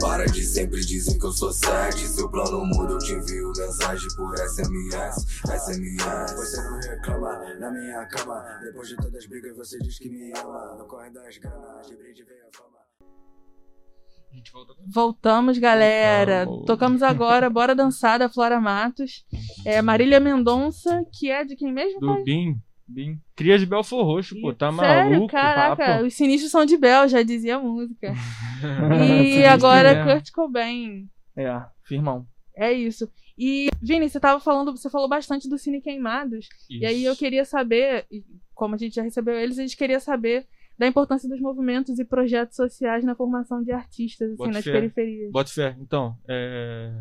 [0.00, 2.06] Para de sempre dizer que eu sou sete.
[2.06, 5.42] Se o plano muda, eu te envio mensagem por SMS.
[5.44, 6.34] SMS.
[6.34, 8.44] Você não reclama na minha cama.
[8.62, 10.76] Depois de todas as brigas, você diz que me ama.
[10.78, 12.76] No corre das granas, de brinde vem a fama.
[14.92, 16.44] Voltamos, galera.
[16.44, 16.66] Voltamos.
[16.66, 19.24] Tocamos agora Bora Dançar da Flora Matos.
[19.64, 22.00] É Marília Mendonça, que é de quem mesmo?
[22.00, 22.22] Do pai?
[22.22, 22.65] Bim.
[22.88, 23.18] Bim.
[23.34, 25.10] Cria de Belfor Roxo, pô, tá Sério?
[25.12, 25.32] maluco?
[25.32, 26.04] Caraca, papo.
[26.04, 28.14] os sinistros são de Bel, já dizia a música.
[29.02, 30.12] e agora mesmo.
[30.12, 31.08] Kurt Cobain.
[31.36, 32.26] É, firmão.
[32.56, 33.10] É isso.
[33.38, 36.48] E, Vini, você tava falando, você falou bastante do Cine Queimados.
[36.70, 37.18] E aí eu Isso.
[37.18, 38.06] queria saber,
[38.54, 40.46] como a gente já recebeu eles, a gente queria saber
[40.78, 44.72] da importância dos movimentos e projetos sociais na formação de artistas, assim, Bota nas fé.
[44.72, 45.30] periferias.
[45.30, 45.76] Bota fé.
[45.80, 46.92] Então, é...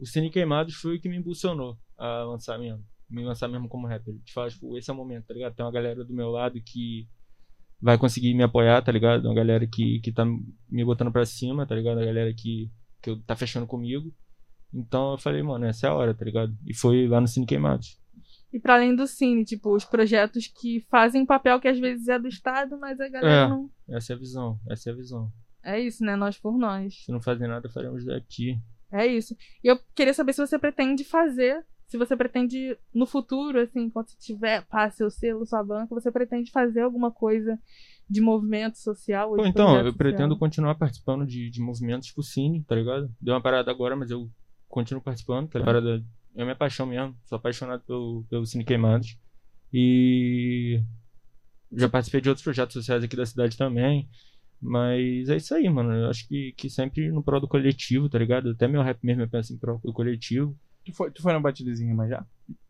[0.00, 2.84] o Cine Queimados foi o que me impulsionou a lançar mesmo.
[3.14, 4.14] Me lançar mesmo como rapper.
[4.24, 5.54] Te falo, tipo, esse é o momento, tá ligado?
[5.54, 7.08] Tem uma galera do meu lado que
[7.80, 9.26] vai conseguir me apoiar, tá ligado?
[9.26, 12.00] Uma galera que, que tá me botando pra cima, tá ligado?
[12.00, 12.70] A galera que,
[13.02, 14.12] que eu- tá fechando comigo.
[14.72, 16.56] Então eu falei, mano, essa é a hora, tá ligado?
[16.66, 17.98] E foi lá no Cine Queimados.
[18.52, 22.08] E para além do Cine, tipo, os projetos que fazem um papel que às vezes
[22.08, 23.48] é do Estado, mas a galera É.
[23.48, 23.70] não.
[23.88, 25.32] Essa é a visão, essa é a visão.
[25.62, 26.14] É isso, né?
[26.16, 27.04] Nós por nós.
[27.04, 28.58] Se não fazer nada, faremos daqui.
[28.92, 29.36] É isso.
[29.62, 31.64] E eu queria saber se você pretende fazer,
[31.94, 36.10] se você pretende no futuro, assim, quando você tiver, passe seu selo, sua banca, você
[36.10, 37.56] pretende fazer alguma coisa
[38.10, 39.30] de movimento social?
[39.30, 39.94] ou Pô, então, eu social?
[39.94, 43.08] pretendo continuar participando de, de movimentos tipo Cine, tá ligado?
[43.20, 44.28] Deu uma parada agora, mas eu
[44.68, 45.72] continuo participando, tá ligado?
[45.72, 47.16] Parada, é minha paixão mesmo.
[47.26, 49.16] Sou apaixonado pelo, pelo Cine Queimados.
[49.72, 50.82] E
[51.70, 54.08] já participei de outros projetos sociais aqui da cidade também.
[54.60, 55.92] Mas é isso aí, mano.
[55.92, 58.50] Eu acho que, que sempre no prol do coletivo, tá ligado?
[58.50, 60.58] Até meu rap mesmo eu penso em prol do coletivo.
[60.84, 62.24] Tu foi, tu foi na batidazinha, mas já?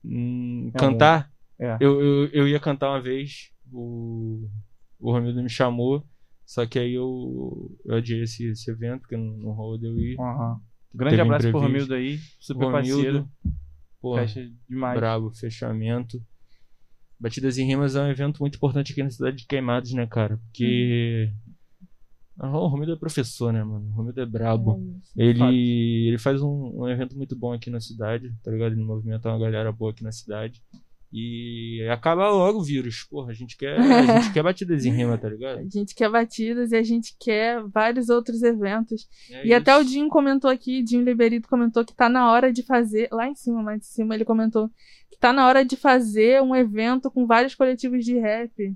[0.04, 1.32] Hum, É cantar?
[1.58, 1.76] É.
[1.80, 4.48] Eu, eu, eu ia cantar uma vez, o,
[5.00, 6.04] o Romildo me chamou,
[6.46, 9.98] só que aí eu, eu adiei esse, esse evento, porque não, não rolou de eu
[9.98, 10.18] ir.
[10.20, 10.60] Aham.
[10.94, 11.90] Grande abraço pro imprevisto.
[11.90, 13.28] Romildo aí, super Romildo, parceiro.
[14.00, 15.00] porra, Fecha demais.
[15.00, 16.22] Brabo, fechamento.
[17.18, 20.36] Batidas e Rimas é um evento muito importante aqui na cidade de Queimados, né, cara?
[20.36, 21.32] Porque.
[21.32, 21.43] Ah,
[22.38, 23.88] o Romildo é professor, né, mano?
[23.90, 24.80] O Romildo é brabo.
[25.16, 25.44] É isso.
[25.44, 28.72] ele, ele faz um, um evento muito bom aqui na cidade, tá ligado?
[28.72, 30.60] Ele movimenta uma galera boa aqui na cidade.
[31.16, 33.04] E acaba logo o vírus.
[33.08, 35.58] Porra, a gente quer, a gente quer batidas em rima, tá ligado?
[35.60, 39.08] A gente quer batidas e a gente quer vários outros eventos.
[39.30, 39.90] É e até o isso.
[39.90, 43.62] Dinho comentou aqui, Dinho Liberito comentou que tá na hora de fazer, lá em cima,
[43.62, 44.68] mais em cima, ele comentou
[45.08, 48.74] que tá na hora de fazer um evento com vários coletivos de rap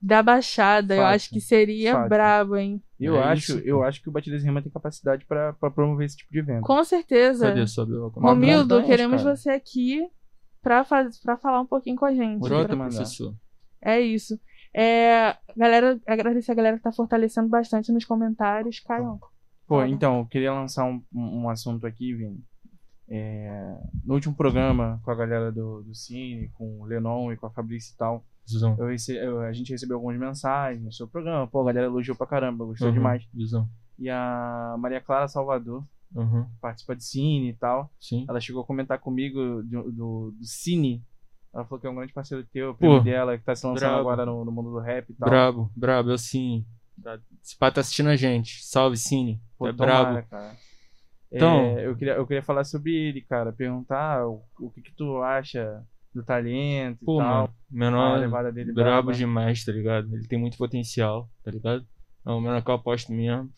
[0.00, 0.94] da Baixada.
[0.96, 2.08] Eu acho que seria fato.
[2.08, 2.82] brabo, hein?
[2.98, 6.06] Eu, É acho, isso, eu acho que o Batidas Rima tem capacidade pra, pra promover
[6.06, 6.62] esse tipo de evento.
[6.62, 7.48] Com certeza.
[7.48, 8.08] Cadê sua Bela?
[8.14, 9.36] Romildo, queremos cara.
[9.36, 10.06] você aqui
[10.62, 12.40] pra falar um pouquinho com a gente.
[12.40, 13.34] Brota, Pra- professor.
[13.82, 14.38] É isso.
[14.74, 18.80] É, galera, agradecer a galera que tá fortalecendo bastante nos comentários.
[18.80, 19.18] Caio.
[19.66, 19.88] Pô, Fala.
[19.88, 22.38] então, eu queria lançar um, um um assunto aqui, Vini.
[23.08, 27.46] É, no último programa, com a galera do, do Cine, com o Lenon e com
[27.46, 28.76] a Fabrício e tal, Visão.
[28.78, 31.46] eu rece- eu- a gente recebeu algumas mensagens no seu programa.
[31.46, 33.26] Pô, a galera elogiou pra caramba, gostou Uhum, demais.
[33.34, 33.68] Visão.
[33.98, 35.82] e a Maria Clara Salvador.
[36.14, 36.46] Uhum.
[36.60, 37.90] Participa de Cine e tal.
[38.00, 38.24] Sim.
[38.28, 41.02] Ela chegou a comentar comigo do, do, do Cine.
[41.52, 43.80] Ela falou que é um grande parceiro teu, primo Pô, dela, que tá se lançando
[43.88, 44.00] brabo.
[44.00, 45.28] agora no, no mundo do rap e tal.
[45.28, 46.64] Brabo, brabo, eu sim.
[47.02, 48.62] Tá, esse pá tá assistindo a gente.
[48.64, 49.40] Salve, Cine.
[49.58, 50.28] Pô, é tomara, brabo.
[50.28, 50.56] cara.
[51.32, 53.52] Então- É, eu, queria, eu queria falar sobre ele, cara.
[53.52, 55.82] Perguntar o, o que, que tu acha
[56.16, 57.34] do talento Pô, e tal.
[57.34, 59.12] mano, o menor levada dele brabo braba.
[59.12, 60.12] demais, tá ligado?
[60.14, 61.84] Ele tem muito potencial, tá ligado?
[62.24, 63.50] É um menor que eu aposto mesmo.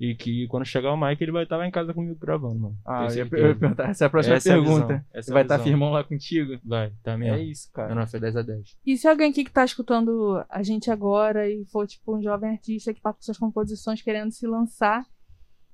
[0.00, 2.76] E que quando chegar o Mike, ele vai estar lá em casa comigo gravando, mano.
[2.84, 3.88] Ah, eu ia, perguntar.
[3.90, 5.06] Essa é a próxima Essa é pergunta.
[5.14, 5.64] essa é a vai estar visão.
[5.70, 6.58] firmão lá contigo?
[6.64, 7.36] Vai, tá mesmo.
[7.36, 7.90] É isso, cara.
[7.90, 8.76] Menor foi 10 a 10.
[8.84, 12.50] E se alguém aqui que tá escutando a gente agora e for, tipo, um jovem
[12.50, 15.06] artista que tá com suas composições querendo se lançar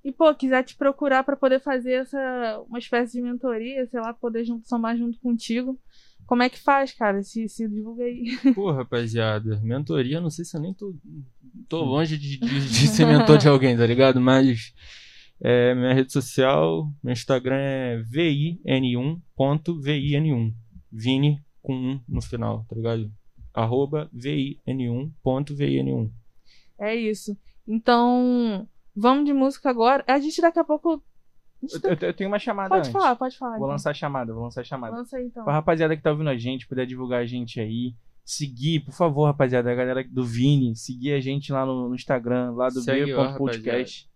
[0.05, 4.13] e, pô, quiser te procurar pra poder fazer essa, uma espécie de mentoria, sei lá,
[4.13, 5.79] poder junto, somar junto contigo,
[6.29, 7.23] como é que faz, cara?
[7.23, 8.37] Se, se divulga aí.
[8.55, 10.95] Pô, rapaziada, mentoria, não sei se eu nem tô,
[11.71, 14.21] tô longe de, de, de ser mentor de alguém, tá ligado?
[14.21, 14.75] Mas
[15.41, 20.53] é, minha rede social, meu Instagram é vin1.vin1.
[20.93, 23.11] Vini com 1 no final, tá ligado?
[23.55, 26.11] Arroba vin1.vin1.
[26.79, 27.35] É isso.
[27.67, 30.05] Então, vamos de música agora.
[30.07, 31.03] A gente daqui a pouco.
[31.63, 32.93] Eu, eu- eu tenho uma chamada Pode antes.
[32.93, 33.69] falar, pode falar, Vou então.
[33.71, 34.97] lançar a chamada, vou lançar a chamada.
[34.97, 35.45] Lança aí, então.
[35.45, 37.95] Pra rapaziada que tá ouvindo a gente, puder divulgar a gente aí.
[38.25, 42.53] Seguir, por favor, rapaziada, a galera do Vini, seguir a gente lá no, no Instagram,
[42.53, 44.09] lá do B.podcast.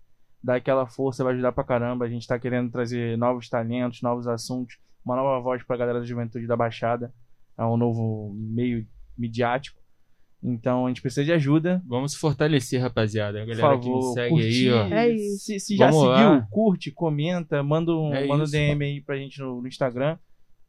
[0.44, 2.04] Dá aquela força, vai ajudar pra caramba.
[2.04, 6.04] A gente tá querendo trazer novos talentos, novos assuntos, uma nova voz pra galera da
[6.06, 7.12] juventude da Baixada.
[7.56, 8.86] É um novo meio
[9.16, 9.80] midiático.
[10.42, 11.80] Então a gente precisa de ajuda.
[11.86, 13.40] Vamos fortalecer, rapaziada.
[13.42, 14.68] A galera que favor, me segue curtir.
[14.68, 14.94] aí, ó.
[14.94, 15.44] É isso.
[15.44, 16.48] Se, se já Vamos seguiu, lá.
[16.50, 18.46] curte, comenta, manda um, É manda um.
[18.50, 20.18] DM aí pra gente no, no Instagram.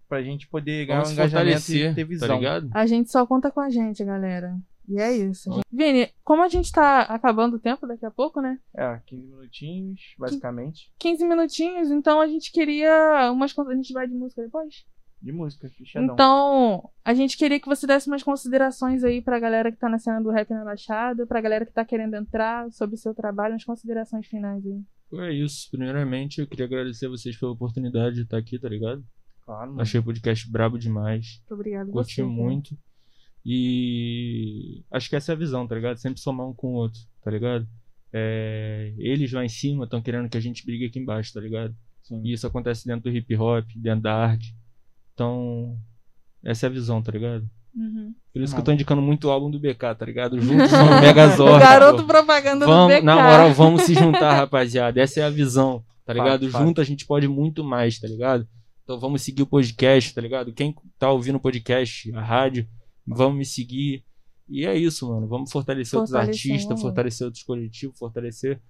[0.08, 2.36] Pra gente poder ganhar Vamos um engajamento fortalecer, e ter tá visão.
[2.38, 2.70] ligado?
[2.72, 4.56] A gente só conta com a gente, galera.
[4.88, 5.50] E é isso.
[5.72, 8.60] Vini, como a gente tá acabando o tempo daqui a pouco, né?
[8.76, 10.92] É, 15 minutinhos, basicamente.
[11.00, 13.58] 15 minutinhos, então a gente queria umas.
[13.58, 14.86] A gente vai de música depois?
[15.24, 16.14] De música, fechadão.
[16.14, 19.98] Então, a gente queria que você desse umas considerações aí pra galera que tá na
[19.98, 23.54] cena do rap na Baixada, pra galera que tá querendo entrar sobre o seu trabalho,
[23.54, 24.82] umas considerações finais aí.
[25.22, 25.70] É isso.
[25.72, 29.02] Primeiramente, eu queria agradecer a vocês pela oportunidade de estar aqui, tá ligado?
[29.46, 29.82] Claro, mano.
[29.82, 31.38] Achei o podcast brabo demais.
[31.40, 32.34] Muito obrigado Curti você, cara.
[32.34, 32.78] muito.
[33.46, 35.98] E acho que essa é a visão, tá ligado?
[35.98, 37.66] Sempre somar um com o outro, tá ligado?
[38.12, 41.74] É, Eles lá em cima estão querendo que a gente brigue aqui embaixo, tá ligado?
[42.12, 44.54] E isso acontece dentro do hip hop, dentro da arte.
[45.14, 45.78] Então,
[46.44, 47.48] essa é a visão, tá ligado?
[47.76, 48.14] Uhum.
[48.32, 50.40] Por isso que eu tô indicando muito o álbum do BK, tá ligado?
[50.42, 51.56] Juntos são o Megazord.
[51.56, 52.08] O garoto pô.
[52.08, 53.04] propaganda do vamos, BK.
[53.04, 55.02] Na moral, vamos se juntar, rapaziada.
[55.02, 56.46] Essa é a visão, tá ligado?
[56.46, 56.66] Fato, fato.
[56.66, 58.48] Junto a gente pode muito mais, tá ligado?
[58.84, 60.54] Então vamos seguir o podcast, tá ligado?
[60.54, 62.68] Quem tá ouvindo o podcast, a rádio,
[63.08, 64.04] vamos me seguir.
[64.48, 65.28] E é isso, mano.
[65.28, 68.62] Vamos fortalecer, outros Fortalecer, artistas, fortalecer outros coletivos, fortalecer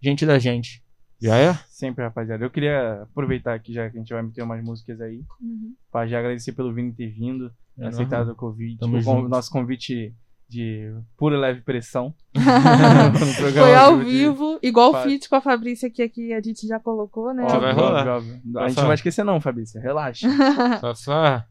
[0.00, 0.84] gente da gente.
[1.20, 1.54] Já é?
[1.68, 2.44] Sempre, rapaziada.
[2.44, 5.74] Eu queria aproveitar aqui, já que a gente vai meter umas músicas aí, Uhum.
[5.90, 9.28] pra já agradecer pelo Vini ter vindo, É aceitado o convite, Tamo o junto.
[9.28, 10.14] nosso convite
[10.48, 12.14] de pura e leve pressão.
[12.34, 16.40] No programa Foi ao de- vivo, igual o feat com a Fabrícia aqui, aqui a
[16.40, 17.48] gente já colocou, né?
[17.48, 18.06] Já vai rolar.
[18.08, 18.58] óbvio, óbvio.
[18.60, 19.80] A gente não vai esquecer não, Fabrícia.
[19.80, 20.26] Relaxa.
[20.82, 21.46] Lança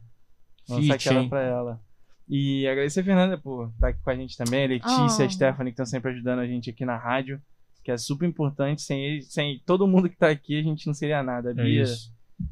[0.66, 1.28] Feat, aquela hein?
[1.28, 1.80] pra ela.
[2.28, 5.26] E agradecer a Fernanda por estar aqui com a gente também, a Letícia, Ah.
[5.26, 7.40] a Stephanie, que estão sempre ajudando a gente aqui na rádio,
[7.86, 8.82] que é super importante.
[8.82, 11.50] Sem, eles, sem todo mundo que tá aqui, a gente não seria nada.
[11.50, 11.84] A É Bia.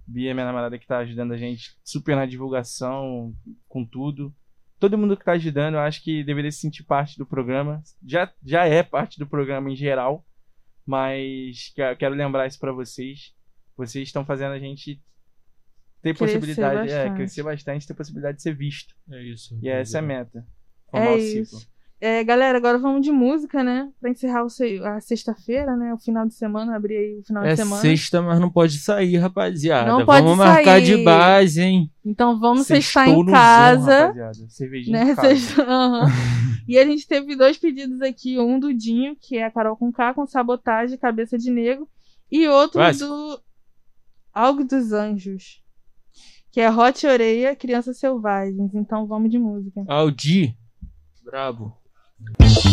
[0.07, 3.35] Bia, minha namorada, que tá ajudando a gente super na divulgação,
[3.69, 4.33] com tudo.
[4.79, 7.83] Todo mundo que tá ajudando, eu acho que deveria se sentir parte do programa.
[8.07, 10.25] Já, já é parte do programa em geral,
[10.87, 13.35] mas que- quero lembrar isso pra vocês.
[13.77, 15.03] Vocês estão fazendo a gente
[16.01, 17.17] ter Crescer possibilidade, é, bastante.
[17.17, 18.95] crescer bastante, ter possibilidade de ser visto.
[19.11, 19.59] É isso.
[19.61, 20.47] E essa é a meta.
[20.91, 21.69] Formar É o isso.
[22.07, 23.91] É, galera, agora vamos de música, né?
[23.99, 25.95] Pra encerrar o se- a sexta-feira, né?
[25.95, 27.81] O final de semana, abrir aí o final É de semana.
[27.81, 29.91] sexta, mas não pode sair, rapaziada.
[29.91, 30.85] Não pode Vamos marcar sair.
[30.85, 31.91] de base, hein?
[32.05, 33.81] Então vamos sextar em casa.
[33.91, 34.49] Zoom, rapaziada.
[34.51, 35.13] Cervejinha né?
[35.13, 35.29] em casa.
[35.35, 35.67] Sexta-
[36.69, 39.91] e a gente teve dois pedidos aqui, um do Dinho, que é a Carol com
[39.91, 41.89] K, com sabotagem, cabeça de negro,
[42.31, 43.41] e outro do
[44.31, 45.63] Algo dos Anjos,
[46.53, 48.75] que é Hot Oreia, Crianças Selvagens.
[48.75, 49.83] Então vamos de música.
[49.89, 50.55] Aldi.
[51.25, 51.75] Brabo.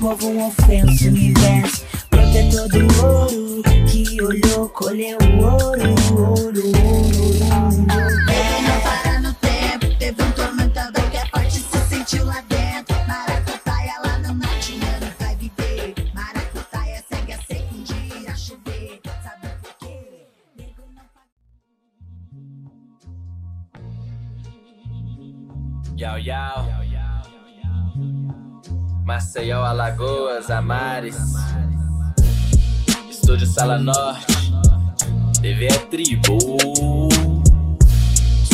[0.00, 1.89] Do povo um ofenso universo.
[30.40, 31.16] Alagoas, Amares.
[33.10, 34.52] Estúdio Sala Norte.
[35.42, 36.38] TV é tribo.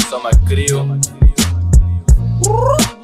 [0.08, 0.98] Soma Crio.
[2.46, 2.95] O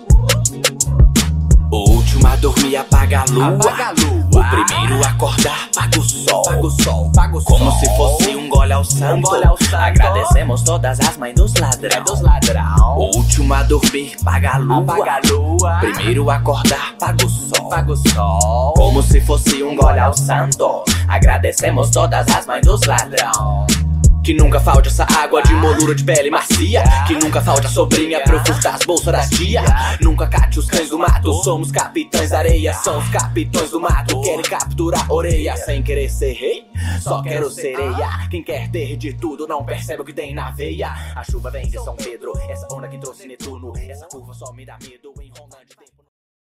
[2.22, 3.48] último a dormir apaga a lua.
[3.48, 4.22] Apaga a lua.
[4.34, 6.42] O primeiro a acordar paga o sol.
[6.42, 7.80] Paga o sol, paga o Como sol.
[7.80, 9.28] se fosse um gole ao santo.
[9.28, 9.76] gole ao santo.
[9.76, 12.04] Agradecemos todas as mães dos ladrão.
[12.04, 12.96] Dos ladrão.
[12.96, 14.78] O último a dormir paga a lua.
[14.78, 15.78] Apaga a lua.
[15.80, 17.68] Primeiro a acordar paga o sol.
[17.68, 18.74] Paga o sol.
[18.74, 20.84] Como se fosse um gole ao santo.
[21.08, 23.66] Agradecemos todas as mães dos ladrão.
[24.24, 26.84] Que nunca falte essa água de moldura de pele macia.
[27.08, 29.62] Que nunca falte a sobrinha pra eu furtar as bolsas das tia.
[30.00, 31.32] Nunca cate os cães do mato.
[31.42, 32.72] Somos capitães da areia.
[32.72, 34.20] São os capitães do mato.
[34.20, 36.66] Querem capturar orelha sem querer ser rei.
[37.00, 38.28] Só quero sereia.
[38.30, 40.92] Quem quer ter de tudo não percebe o que tem na veia.
[41.16, 42.32] A chuva vem de São Pedro.
[42.48, 43.72] Essa onda que trouxe Netuno.
[43.76, 45.12] Essa curva só me dá medo.
[45.20, 46.01] Em Ronda de tempo.